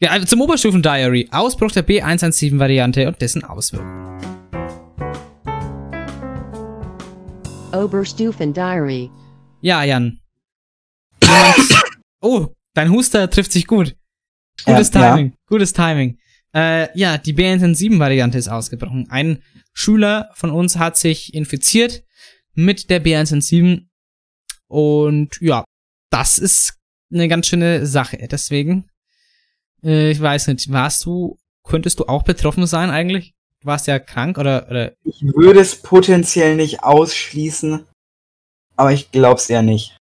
[0.03, 1.29] ja, also zum Oberstufen-Diary.
[1.31, 4.19] Ausbruch der B117-Variante und dessen Auswirkungen.
[7.73, 9.11] Oberstufen-Diary.
[9.61, 10.19] Ja, Jan.
[12.21, 13.97] Oh, dein Huster trifft sich gut.
[14.65, 15.15] Gutes Ja, ja.
[15.15, 16.19] Timing, gutes Timing.
[16.53, 19.07] Äh, ja, die B117-Variante ist ausgebrochen.
[19.09, 19.43] Ein
[19.73, 22.03] Schüler von uns hat sich infiziert
[22.55, 23.87] mit der B117
[24.67, 25.65] und ja,
[26.11, 26.75] das ist
[27.13, 28.19] eine ganz schöne Sache.
[28.31, 28.89] Deswegen
[29.85, 33.35] Äh, ich weiß nicht, warst du, könntest du auch betroffen sein eigentlich?
[33.61, 34.93] Du warst ja krank oder, oder?
[35.05, 37.85] Ich würde es potenziell nicht ausschließen,
[38.77, 39.97] aber ich glaub's eher nicht.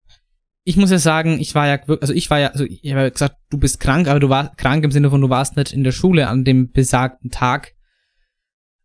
[0.64, 3.10] Ich muss ja sagen, ich war ja, also ich war ja, also ich habe ja
[3.10, 5.84] gesagt, du bist krank, aber du warst krank im Sinne von, du warst nicht in
[5.84, 7.74] der Schule an dem besagten Tag.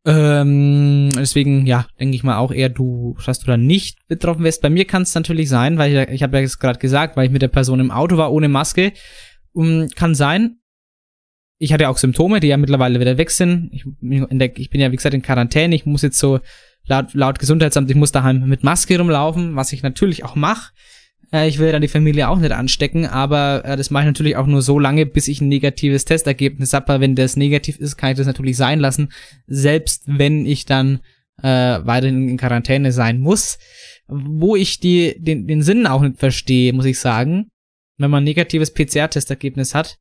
[0.05, 4.63] Ähm, deswegen, ja, denke ich mal auch eher, du, dass du da nicht betroffen wirst.
[4.63, 7.17] Bei mir kann es natürlich sein, weil ich, ja- ich habe ja jetzt gerade gesagt,
[7.17, 8.93] weil ich mit der Person im Auto war ohne Maske.
[9.53, 10.59] Um, kann sein.
[11.63, 13.71] Ich hatte auch Symptome, die ja mittlerweile wieder weg sind.
[13.73, 15.77] Ich, der, ich bin ja, wie gesagt, in Quarantäne.
[15.77, 16.41] Ich muss jetzt so
[16.87, 20.73] laut, laut Gesundheitsamt, ich muss daheim mit Maske rumlaufen, was ich natürlich auch mache.
[21.33, 24.35] Äh, ich will dann die Familie auch nicht anstecken, aber äh, das mache ich natürlich
[24.35, 27.01] auch nur so lange, bis ich ein negatives Testergebnis habe.
[27.01, 29.13] Wenn das negativ ist, kann ich das natürlich sein lassen,
[29.47, 30.99] selbst wenn ich dann
[31.45, 33.59] äh, weiterhin in Quarantäne sein muss.
[34.09, 37.51] Wo ich die, den, den Sinn auch nicht verstehe, muss ich sagen,
[37.99, 39.99] wenn man ein negatives PCR-Testergebnis hat.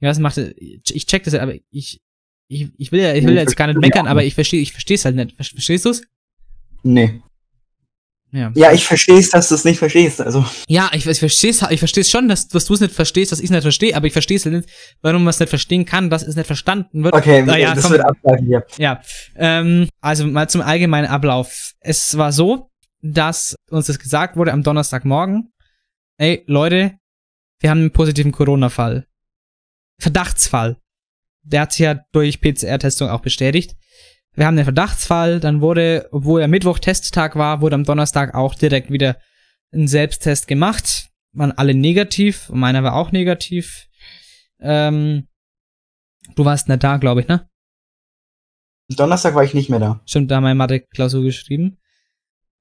[0.00, 2.00] Ja, das macht, ich check das, ja, aber ich,
[2.48, 4.72] ich, ich will ja, ich will Nee, jetzt gar nicht meckern, aber ich verstehe, ich
[4.72, 5.36] verstehe es halt nicht.
[5.36, 6.02] Ver- Verstehst du's?
[6.82, 7.20] Nee.
[8.32, 8.52] Ja.
[8.54, 10.20] Ja, ich verstehe es, dass du es nicht verstehst.
[10.20, 13.40] Also, Ja, ich, ich verstehe ich verstehe schon, dass, dass du es nicht verstehst, dass
[13.40, 14.68] ich es nicht verstehe, aber ich verstehe es halt nicht,
[15.02, 17.12] warum man es nicht verstehen kann, dass es nicht verstanden wird.
[17.14, 17.92] okay, Ah, ja, das komm.
[17.92, 18.64] wird abgleichen hier.
[18.78, 19.02] Ja,
[19.34, 21.72] ähm, also mal zum allgemeinen Ablauf.
[21.80, 22.70] Es war so,
[23.02, 25.50] dass uns das gesagt wurde am Donnerstagmorgen.
[26.16, 26.92] Ey, Leute,
[27.58, 29.06] wir haben einen positiven Corona-Fall.
[30.00, 30.76] Verdachtsfall.
[31.42, 33.76] Der hat sich ja durch PCR-Testung auch bestätigt.
[34.34, 38.54] Wir haben den Verdachtsfall, dann wurde, obwohl ja Mittwoch Testtag war, wurde am Donnerstag auch
[38.54, 39.16] direkt wieder
[39.72, 41.08] ein Selbsttest gemacht.
[41.32, 43.86] Waren alle negativ, meiner war auch negativ.
[44.60, 45.28] Ähm,
[46.34, 47.48] du warst nicht da, glaube ich, ne?
[48.88, 50.00] Donnerstag war ich nicht mehr da.
[50.04, 51.78] Stimmt, da haben wir Mathe-Klausur geschrieben.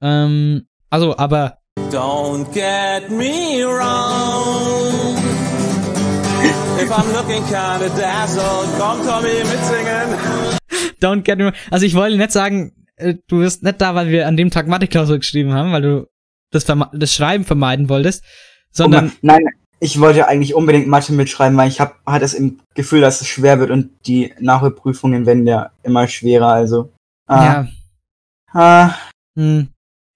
[0.02, 1.58] Ähm, also, aber
[1.92, 5.39] Don't get me wrong.
[6.82, 10.60] If I'm looking kinda dazzled, komm Tommy mitsingen.
[11.02, 11.52] don't get me.
[11.72, 14.68] Also ich wollte nicht sagen, äh, du wirst nicht da, weil wir an dem Tag
[14.68, 16.08] Mathe-Klausur geschrieben haben, weil du
[16.52, 18.24] das, das Schreiben vermeiden wolltest,
[18.72, 19.46] sondern mal, nein,
[19.80, 23.60] ich wollte eigentlich unbedingt Mathe mitschreiben, weil ich habe hatte im Gefühl, dass es schwer
[23.60, 26.48] wird und die Nachholprüfungen werden ja immer schwerer.
[26.48, 26.92] Also.
[27.28, 27.68] Ah, ja,
[28.54, 28.96] Ah,
[29.36, 29.68] hm,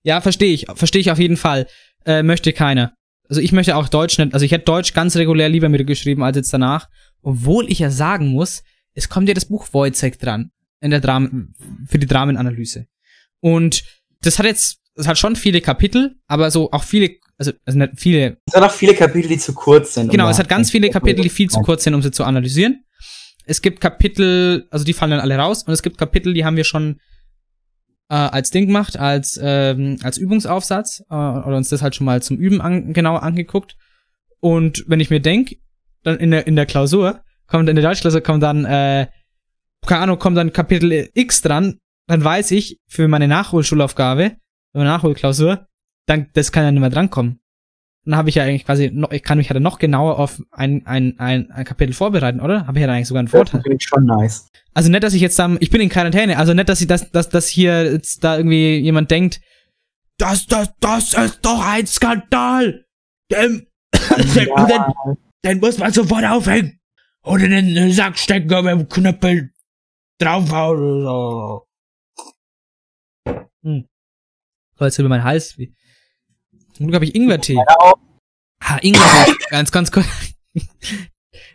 [0.04, 1.68] ja, verstehe ich, verstehe ich auf jeden Fall.
[2.06, 2.94] Äh, möchte keiner.
[3.34, 6.38] Also ich möchte auch Deutsch nicht, also ich hätte Deutsch ganz regulär lieber mitgeschrieben als
[6.38, 6.88] jetzt danach,
[7.24, 8.62] obwohl ich ja sagen muss,
[8.94, 11.56] es kommt ja das Buch Wojciech dran in der Dramen
[11.88, 12.86] für die Dramenanalyse.
[13.40, 13.86] Und
[14.22, 17.94] das hat jetzt, es hat schon viele Kapitel, aber so auch viele, also, also nicht
[17.96, 20.04] viele, es hat auch viele Kapitel, die zu kurz sind.
[20.04, 22.12] um Genau, da es hat ganz viele Kapitel, die viel zu kurz sind, um sie
[22.12, 22.84] zu analysieren.
[23.46, 26.56] Es gibt Kapitel, also die fallen dann alle raus, und es gibt Kapitel, die haben
[26.56, 27.00] wir schon
[28.14, 32.22] äh, als Ding gemacht, als, ähm, als Übungsaufsatz, äh, oder uns das halt schon mal
[32.22, 33.76] zum Üben an, genau angeguckt.
[34.40, 35.56] Und wenn ich mir denk,
[36.04, 39.08] dann in der, in der Klausur, kommt in der Deutschklausur kommt dann, äh,
[39.88, 44.34] keine Ahnung, kommt dann Kapitel X dran, dann weiß ich für meine Nachholschulaufgabe,
[44.74, 45.66] meine Nachholklausur,
[46.06, 47.43] dann, das kann ja nicht mehr drankommen
[48.06, 50.42] dann habe ich ja eigentlich quasi noch, ich kann mich ja dann noch genauer auf
[50.52, 52.68] ein, ein, ein, ein Kapitel vorbereiten, oder?
[52.68, 53.78] Habe ich ja dann eigentlich sogar einen Das ist Vorteil.
[53.80, 54.48] schon nice.
[54.74, 57.12] Also nicht, dass ich jetzt dann, ich bin in Quarantäne, also nicht, dass ich das,
[57.12, 59.40] dass, dass hier jetzt da irgendwie jemand denkt,
[60.18, 62.86] das, das, das ist doch ein Skandal!
[63.32, 63.68] Den,
[64.18, 66.80] den, den, den muss man sofort aufhängen
[67.22, 69.52] und in den Sack stecken und mit dem Knüppel
[70.20, 71.68] draufhauen oder so.
[73.64, 73.88] Hm.
[74.78, 75.58] So, jetzt über meinen Hals.
[75.58, 75.74] Wie.
[76.74, 77.58] Zum Glück habe ich Ingwertee.
[78.60, 79.34] Ah, Ingwertee.
[79.50, 80.06] ganz, ganz kurz.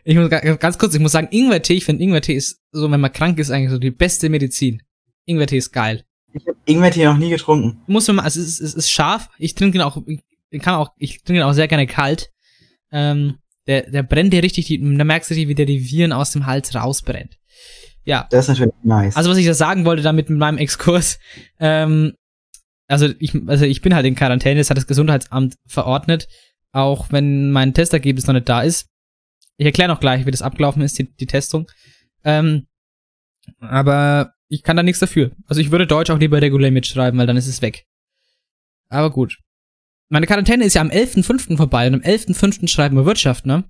[0.05, 3.01] Ich muss ga- ganz kurz, ich muss sagen, Ingwertee, ich finde Ingwertee ist so, wenn
[3.01, 4.83] man krank ist, eigentlich so die beste Medizin.
[5.27, 6.05] Ingwertee ist geil.
[6.33, 7.81] Ich habe Ingwertee noch nie getrunken.
[7.87, 9.29] Muss man mal, also es ist, es ist scharf.
[9.39, 10.01] Ich trinke ihn auch,
[10.51, 12.31] ich kann auch, ich trinke ihn auch sehr gerne kalt.
[12.93, 16.13] Ähm, der, der brennt dir richtig, die, da merkst du richtig, wie der die Viren
[16.13, 17.39] aus dem Hals rausbrennt.
[18.05, 18.27] Ja.
[18.31, 19.17] Das ist natürlich nice.
[19.17, 21.19] Also was ich da sagen wollte damit mit meinem Exkurs,
[21.61, 22.15] ähm,
[22.89, 26.27] also ich, also ich bin halt in Quarantäne, das hat das Gesundheitsamt verordnet,
[26.73, 28.89] auch wenn mein Testergebnis noch nicht da ist.
[29.59, 31.71] Ich erkläre noch gleich, wie das abgelaufen ist, die, die Testung.
[32.25, 32.67] Ähm,
[33.61, 35.33] aber ich kann da nichts dafür.
[35.47, 37.85] Also ich würde Deutsch auch lieber regulär mitschreiben, weil dann ist es weg.
[38.89, 39.39] Aber gut.
[40.11, 41.59] Meine Quarantäne ist ja am 11.05.
[41.59, 42.69] vorbei und am 11.05.
[42.69, 43.65] schreiben wir Wirtschaft, ne?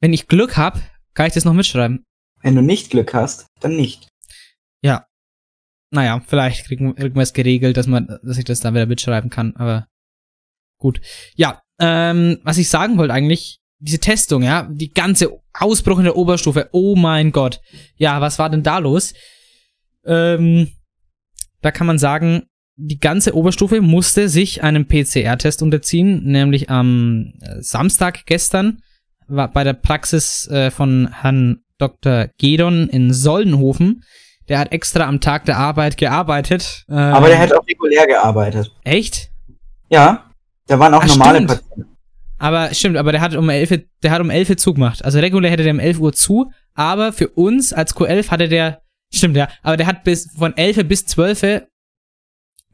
[0.00, 0.80] Wenn ich Glück hab,
[1.14, 2.04] kann ich das noch mitschreiben.
[2.40, 4.08] Wenn du nicht Glück hast, dann nicht.
[5.92, 5.96] Ja.
[5.96, 9.30] Naja, vielleicht kriegen, kriegen wir es geregelt, dass man, dass ich das dann wieder mitschreiben
[9.30, 9.86] kann, aber
[10.78, 11.00] gut.
[11.36, 16.16] Ja, ähm, was ich sagen wollte eigentlich, diese Testung, ja, die ganze Ausbruch in der
[16.16, 17.60] Oberstufe, oh mein Gott.
[17.96, 19.12] Ja, was war denn da los?
[20.04, 20.68] Ähm,
[21.60, 22.44] da kann man sagen,
[22.76, 28.82] die ganze Oberstufe musste sich einem PCR-Test unterziehen, nämlich am äh, Samstag gestern
[29.26, 32.28] war bei der Praxis äh, von Herrn Dr.
[32.38, 34.02] Gedon in Soldenhofen.
[34.48, 36.84] Der hat extra am Tag der Arbeit gearbeitet.
[36.88, 38.72] Ähm, Aber der hat auch regulär gearbeitet.
[38.84, 39.30] Echt?
[39.88, 40.30] Ja,
[40.66, 41.48] da waren auch Ah, normale stimmt.
[41.48, 41.88] Patienten.
[42.38, 45.04] Aber stimmt, aber der hat um 11, Uhr- der hat um 11 Uhr zugemacht.
[45.04, 48.82] Also regulär hätte der um 11 Uhr zu, aber für uns als Q11 hatte der,
[49.14, 51.62] stimmt ja, aber der hat bis von 11 Uhr bis 12 Uhr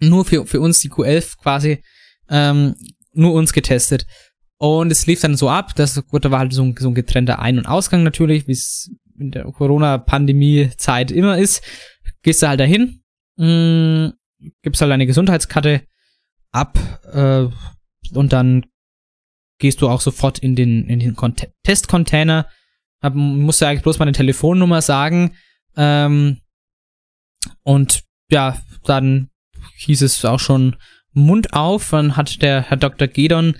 [0.00, 1.82] nur für, für uns die Q11 quasi,
[2.30, 2.74] ähm,
[3.12, 4.06] nur uns getestet.
[4.56, 6.94] Und es lief dann so ab, das gut, da war halt so ein, so ein
[6.94, 11.62] getrennter Ein- und Ausgang natürlich, wie es in der Corona-Pandemie-Zeit immer ist.
[12.22, 13.02] Gehst du halt dahin,
[13.36, 14.12] mh,
[14.62, 15.82] gibst halt deine Gesundheitskarte
[16.52, 16.78] ab
[17.12, 17.46] äh,
[18.16, 18.66] und dann
[19.58, 22.48] gehst du auch sofort in den, in den Cont- Testcontainer.
[23.02, 25.36] Hab, musst du eigentlich bloß mal eine Telefonnummer sagen.
[25.76, 26.40] Ähm,
[27.62, 29.30] und ja, dann
[29.76, 30.76] hieß es auch schon
[31.12, 31.90] Mund auf.
[31.90, 33.08] Dann hat der Herr Dr.
[33.08, 33.56] Gedon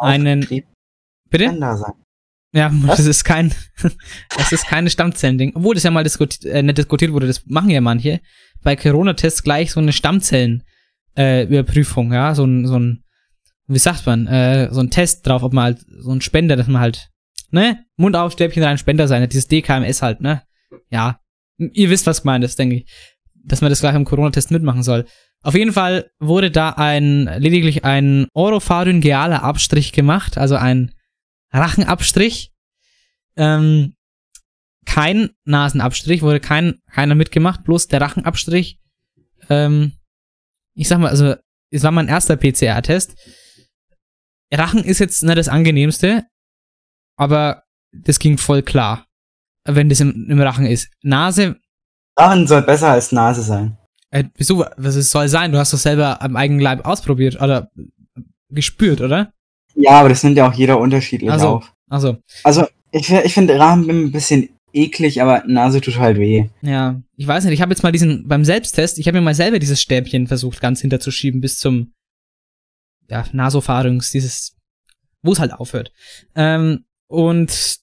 [0.00, 0.46] einen.
[1.30, 1.46] Bitte?
[1.46, 1.92] Kann da sein.
[2.52, 3.52] Ja, das ist kein,
[4.36, 5.52] das ist keine Stammzellending.
[5.54, 8.20] Obwohl das ja mal diskut, äh, nicht diskutiert wurde, das machen ja manche.
[8.62, 10.64] Bei Corona-Tests gleich so eine Stammzellen,
[11.16, 13.04] äh, ja, so ein, so ein,
[13.66, 16.66] wie sagt man, äh, so ein Test drauf, ob man halt, so ein Spender, dass
[16.66, 17.08] man halt,
[17.50, 20.42] ne, Mund auf, Stäbchen rein, Spender sein, dieses DKMS halt, ne.
[20.90, 21.20] Ja,
[21.58, 22.90] ihr wisst, was gemeint ist, denke ich.
[23.44, 25.06] Dass man das gleich im Corona-Test mitmachen soll.
[25.42, 30.92] Auf jeden Fall wurde da ein, lediglich ein oropharyngealer Abstrich gemacht, also ein
[31.52, 32.52] Rachenabstrich.
[33.36, 33.94] Ähm,
[34.84, 38.80] kein Nasenabstrich, wurde kein, keiner mitgemacht, bloß der Rachenabstrich.
[39.48, 39.92] Ähm,
[40.74, 41.34] ich sag mal, also,
[41.70, 43.14] es war mein erster PCR-Test.
[44.52, 46.24] Rachen ist jetzt nicht das angenehmste,
[47.16, 49.06] aber das ging voll klar,
[49.64, 50.88] wenn das im, im Rachen ist.
[51.02, 51.56] Nase,
[52.18, 53.78] Rachen soll besser als Nase sein.
[54.10, 55.52] äh, wieso, was es soll sein?
[55.52, 57.70] Du hast doch selber am eigenen Leib ausprobiert oder
[58.48, 59.32] gespürt, oder?
[59.80, 61.72] Ja, aber das nimmt ja auch jeder unterschiedlich Also, auf.
[61.88, 66.48] also, Also, ich, ich finde Rachen ein bisschen eklig, aber Nase tut halt weh.
[66.62, 69.34] Ja, ich weiß nicht, ich habe jetzt mal diesen, beim Selbsttest, ich habe mir mal
[69.34, 71.92] selber dieses Stäbchen versucht, ganz hinterzuschieben bis zum,
[73.08, 74.56] ja, Nasopharynx, dieses,
[75.22, 75.92] wo es halt aufhört.
[76.34, 77.78] Ähm, und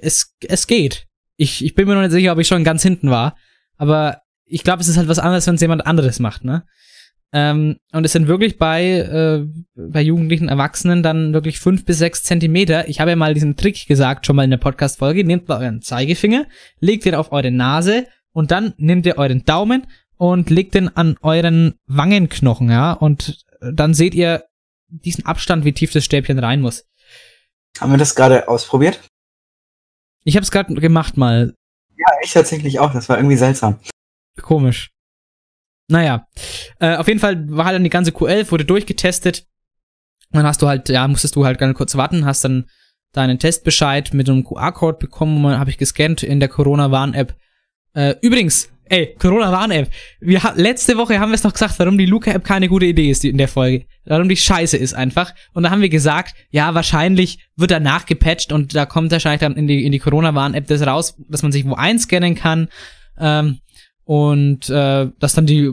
[0.00, 1.06] es, es geht.
[1.36, 3.36] Ich, ich bin mir noch nicht sicher, ob ich schon ganz hinten war,
[3.76, 6.66] aber ich glaube, es ist halt was anderes, wenn es jemand anderes macht, ne?
[7.32, 12.22] Ähm, und es sind wirklich bei, äh, bei jugendlichen Erwachsenen dann wirklich fünf bis sechs
[12.24, 12.88] Zentimeter.
[12.88, 15.24] Ich habe ja mal diesen Trick gesagt, schon mal in der Podcast-Folge.
[15.24, 16.46] Nehmt mal euren Zeigefinger,
[16.80, 21.16] legt den auf eure Nase und dann nehmt ihr euren Daumen und legt den an
[21.22, 22.92] euren Wangenknochen, ja.
[22.92, 24.44] Und dann seht ihr
[24.88, 26.84] diesen Abstand, wie tief das Stäbchen rein muss.
[27.78, 29.00] Haben wir das gerade ausprobiert?
[30.24, 31.54] Ich habe es gerade gemacht mal.
[31.96, 32.92] Ja, ich tatsächlich auch.
[32.92, 33.78] Das war irgendwie seltsam.
[34.40, 34.90] Komisch.
[35.90, 36.26] Naja,
[36.78, 39.46] äh, auf jeden Fall war halt dann die ganze Q11, wurde durchgetestet.
[40.30, 42.66] Dann hast du halt, ja, musstest du halt ganz kurz warten, hast dann
[43.12, 47.34] deinen Testbescheid mit einem QR-Code bekommen, habe ich gescannt in der Corona-Warn-App.
[47.94, 49.90] Äh, übrigens, ey, Corona-Warn-App.
[50.20, 53.24] Wir letzte Woche haben wir es noch gesagt, warum die Luca-App keine gute Idee ist
[53.24, 53.86] die in der Folge.
[54.04, 55.34] Warum die scheiße ist einfach.
[55.54, 59.56] Und da haben wir gesagt, ja, wahrscheinlich wird danach gepatcht und da kommt wahrscheinlich dann
[59.56, 62.68] in die, in die Corona-Warn-App das raus, dass man sich wo einscannen kann.
[63.18, 63.58] Ähm,
[64.10, 65.68] und äh, dass dann die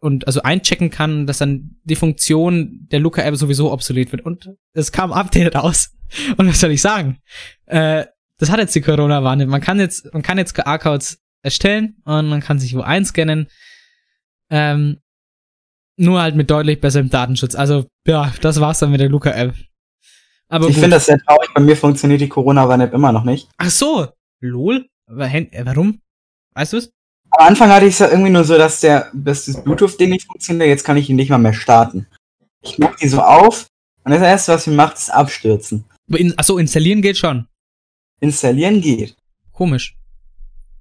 [0.00, 4.50] und also einchecken kann, dass dann die Funktion der Luca App sowieso obsolet wird und
[4.72, 5.92] es kam Update raus
[6.36, 7.20] und was soll ich sagen?
[7.66, 8.06] Äh,
[8.38, 9.46] das hat jetzt die Corona Warn.
[9.46, 13.46] Man kann jetzt man kann jetzt QR-Codes erstellen und man kann sich wo einscannen.
[14.50, 14.98] Ähm,
[15.96, 17.54] nur halt mit deutlich besserem Datenschutz.
[17.54, 19.54] Also ja, das war's dann mit der Luca App.
[20.48, 21.50] Aber ich finde das sehr traurig.
[21.54, 23.48] Bei mir funktioniert die Corona-Warn-App immer noch nicht.
[23.58, 24.08] Ach so,
[24.40, 24.88] lol.
[25.08, 26.00] Äh, warum?
[26.54, 26.95] Weißt du's?
[27.38, 30.26] Am Anfang hatte ich es ja irgendwie nur so, dass der, dass das Bluetooth-Ding nicht
[30.26, 30.68] funktioniert.
[30.68, 32.06] Jetzt kann ich ihn nicht mal mehr starten.
[32.62, 33.66] Ich mach die so auf
[34.04, 35.84] und das erste, was sie macht, ist abstürzen.
[36.08, 37.46] In, achso, installieren geht schon.
[38.20, 39.16] Installieren geht.
[39.52, 39.98] Komisch.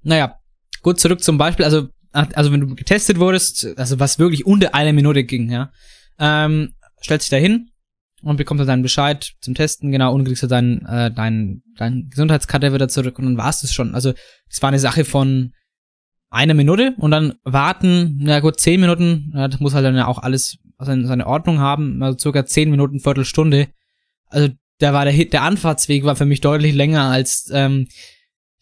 [0.01, 0.39] Naja,
[0.81, 1.65] gut, zurück zum Beispiel.
[1.65, 5.73] Also, also wenn du getestet wurdest, also was wirklich unter einer Minute ging, ja,
[6.19, 7.71] ähm, stellst dich da hin
[8.21, 12.07] und bekommst dann deinen Bescheid zum Testen, genau, und kriegst du dein, äh, dein, dein
[12.09, 13.93] Gesundheitskarte wieder zurück und dann war's das schon.
[13.93, 14.13] Also,
[14.49, 15.51] es war eine Sache von
[16.36, 20.19] einer Minute und dann warten, na gut, zehn Minuten, das muss halt dann ja auch
[20.19, 23.69] alles seine, seine Ordnung haben, also circa zehn Minuten, Viertelstunde.
[24.27, 27.88] Also, da war der Hit, der Anfahrtsweg war für mich deutlich länger als ähm,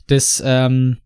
[0.08, 1.00] das ähm,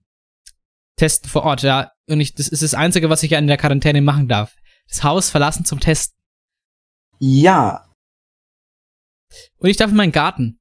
[0.98, 1.92] Testen vor Ort, ja.
[2.10, 4.56] Und ich, das ist das Einzige, was ich ja in der Quarantäne machen darf.
[4.90, 6.18] Das Haus verlassen zum Testen.
[7.20, 7.86] Ja.
[9.58, 10.60] Und ich darf in meinen Garten.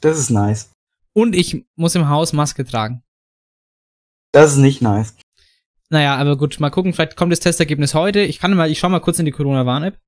[0.00, 0.72] Das ist nice.
[1.12, 3.02] Und ich muss im Haus Maske tragen.
[4.32, 5.14] Das ist nicht nice.
[5.88, 8.20] Naja, aber gut, mal gucken, vielleicht kommt das Testergebnis heute.
[8.20, 9.98] Ich kann mal, ich schau mal kurz in die Corona-Warn-App.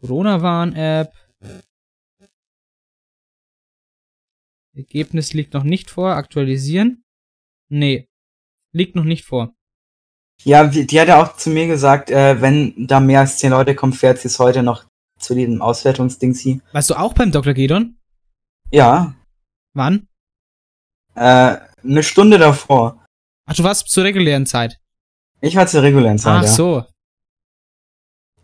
[0.00, 1.12] Corona-Warn-App.
[4.74, 6.16] Ergebnis liegt noch nicht vor.
[6.16, 7.02] Aktualisieren.
[7.70, 8.08] Nee.
[8.72, 9.54] Liegt noch nicht vor.
[10.44, 13.74] Ja, die hat ja auch zu mir gesagt, äh, wenn da mehr als zehn Leute
[13.74, 14.84] kommen, fährt sie es heute noch
[15.18, 16.60] zu diesem Auswertungsding sie.
[16.72, 17.54] Warst du auch beim Dr.
[17.54, 17.96] Gedon?
[18.70, 19.14] Ja,
[19.72, 20.08] Wann?
[21.14, 21.56] äh,
[21.88, 23.04] eine Stunde davor.
[23.46, 24.78] Ach, du warst zur regulären Zeit.
[25.40, 26.48] Ich war zur regulären Zeit, Ach ja.
[26.48, 26.84] so.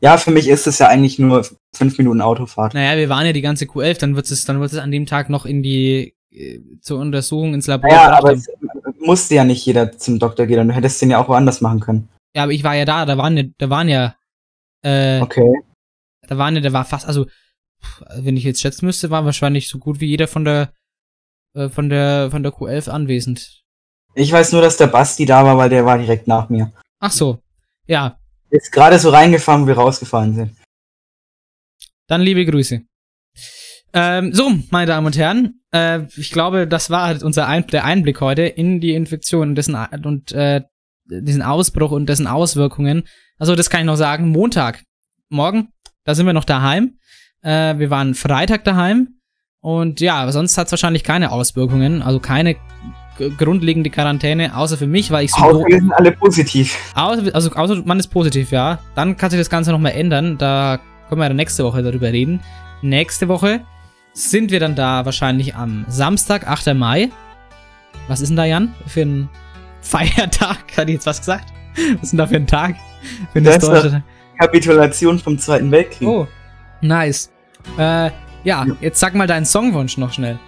[0.01, 2.75] Ja, für mich ist es ja eigentlich nur fünf Minuten Autofahrt.
[2.75, 5.07] Naja, wir waren ja die ganze Q11, dann wird es, dann wird es an dem
[5.07, 8.49] Tag noch in die, äh, zur Untersuchung ins Labor Ja, gebracht aber es
[8.99, 10.69] musste ja nicht jeder zum Doktor gehen.
[10.69, 12.09] Du hättest den ja auch woanders machen können.
[12.35, 14.17] Ja, aber ich war ja da, da waren ja, da waren ja,
[14.83, 15.55] äh, Okay.
[16.27, 17.27] da waren ja, da war fast, also,
[18.17, 20.73] wenn ich jetzt schätzen müsste, war wahrscheinlich so gut wie jeder von der,
[21.55, 23.63] äh, von der, von der Q11 anwesend.
[24.15, 26.73] Ich weiß nur, dass der Basti da war, weil der war direkt nach mir.
[27.01, 27.43] Ach so.
[27.87, 28.19] Ja,
[28.51, 30.57] Ist gerade so reingefahren, wo wir rausgefahren sind.
[32.07, 32.83] dann liebe Grüße.
[33.95, 38.21] Ähm, so, meine Damen und Herren, äh, ich glaube, das war unser Ein der Einblick
[38.21, 39.75] heute in die Infektion und dessen
[40.05, 40.63] und äh,
[41.05, 43.05] diesen Ausbruch und dessen Auswirkungen.
[43.39, 44.29] Also das kann ich noch sagen.
[44.29, 44.85] Montag,
[45.29, 45.69] morgen,
[46.05, 46.99] da sind wir noch daheim.
[47.43, 49.19] Äh, wir waren Freitag daheim
[49.63, 52.57] und ja, sonst hat es wahrscheinlich keine Auswirkungen, also keine
[53.39, 56.77] grundlegende Quarantäne, außer für mich, weil ich so Außer wir sind alle positiv.
[56.97, 58.81] Außer, also, außer man ist positiv, ja.
[58.97, 60.37] Dann kann sich das Ganze nochmal ändern.
[60.37, 62.41] Da können wir dann nächste Woche darüber reden.
[62.83, 63.61] Nächste Woche
[64.13, 66.75] sind wir dann da wahrscheinlich am Samstag, 8.
[66.75, 67.11] Mai.
[68.09, 68.75] Was ist denn da, Jan?
[68.87, 69.29] Für ein
[69.81, 70.59] Feiertag?
[70.77, 71.53] Hat ich jetzt was gesagt?
[71.95, 72.75] Was ist denn da für ein Tag?
[73.33, 73.97] Für Das ist?
[74.39, 76.09] Kapitulation vom Zweiten Weltkrieg.
[76.09, 76.27] Oh,
[76.81, 77.31] nice.
[77.79, 78.11] Äh,
[78.45, 80.39] ja, jetzt sag mal deinen Songwunsch noch schnell.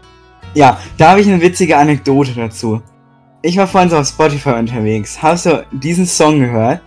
[0.55, 2.82] Ja, da habe ich eine witzige Anekdote dazu.
[3.42, 6.80] Ich war vorhin so auf Spotify unterwegs, habe so diesen Song gehört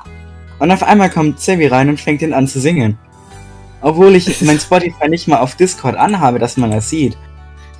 [0.60, 2.97] und auf einmal kommt Sevi rein und fängt ihn an zu singen.
[3.82, 7.18] Obwohl ich mein Spotify nicht mal auf Discord anhabe, dass man das sieht.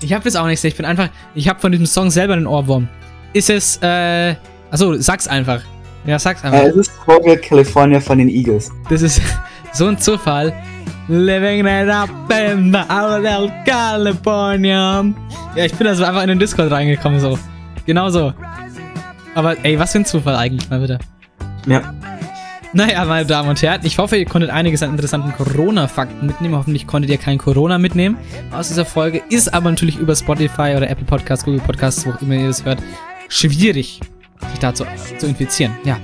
[0.01, 2.45] Ich habe jetzt auch nichts, ich bin einfach, ich habe von diesem Song selber einen
[2.45, 2.88] Ohrwurm.
[3.34, 4.36] Ist es, äh,
[4.69, 5.61] achso, sag's einfach.
[6.05, 6.59] Ja, sag's einfach.
[6.59, 8.71] Äh, es ist Hotel California von den Eagles.
[8.89, 9.21] Das ist
[9.73, 10.53] so ein Zufall.
[11.07, 15.05] Living it up in the Hotel California.
[15.55, 17.39] Ja, ich bin also einfach in den Discord reingekommen, so.
[17.85, 18.33] Genau so.
[19.35, 20.99] Aber ey, was für ein Zufall eigentlich mal wieder.
[21.65, 21.93] Ja.
[22.73, 26.55] Naja, meine Damen und Herren, ich hoffe, ihr konntet einiges an interessanten Corona-Fakten mitnehmen.
[26.55, 28.17] Hoffentlich konntet ihr kein Corona mitnehmen
[28.51, 29.21] aus dieser Folge.
[29.29, 32.65] Ist aber natürlich über Spotify oder Apple Podcasts, Google Podcasts, wo auch immer ihr das
[32.65, 32.79] hört,
[33.29, 34.01] schwierig,
[34.51, 34.85] sich da zu,
[35.17, 35.73] zu infizieren.
[35.85, 35.97] Ja.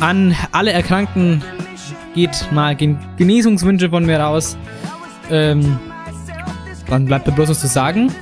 [0.00, 1.42] An alle Erkrankten
[2.14, 4.56] geht mal Gen Genesungswünsche von mir raus.
[5.30, 5.78] Ähm,
[6.88, 8.12] dann bleibt mir bloß noch zu sagen,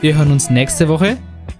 [0.00, 1.16] wir hören uns nächste Woche.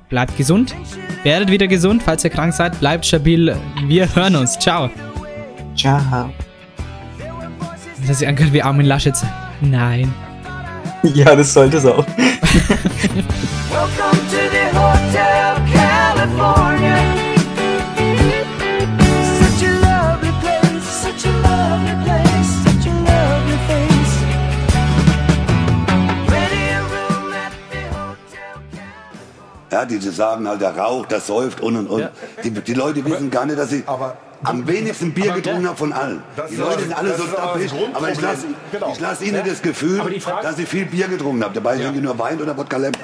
[0.09, 0.75] Bleibt gesund.
[1.23, 2.79] Werdet wieder gesund, falls ihr krank seid.
[2.79, 3.57] Bleibt stabil.
[3.87, 4.59] Wir hören uns.
[4.59, 4.91] Ciao.
[5.75, 6.31] Ciao.
[8.07, 9.15] Das sich angehört wie Armin Laschet.
[9.61, 10.13] Nein.
[11.15, 12.07] Ja, das sollte es auch.
[13.69, 16.74] Welcome to the Hotel California.
[29.91, 32.09] Ja, die sagen halt, der raucht, der säuft und und und.
[32.43, 33.85] Die, die Leute wissen gar nicht, dass sie
[34.43, 36.23] am wenigsten Bier getrunken haben von allen.
[36.51, 37.59] Die Leute sind alle so ist aber
[37.95, 38.95] aber ich lasse Genau.
[39.01, 39.43] lass ihnen Ja.
[39.43, 41.55] das Gefühl, Aber die Frage- dass sie viel Bier getrunken haben.
[41.55, 42.95] Dabei trinken die nur Wein oder Wodka Lemon.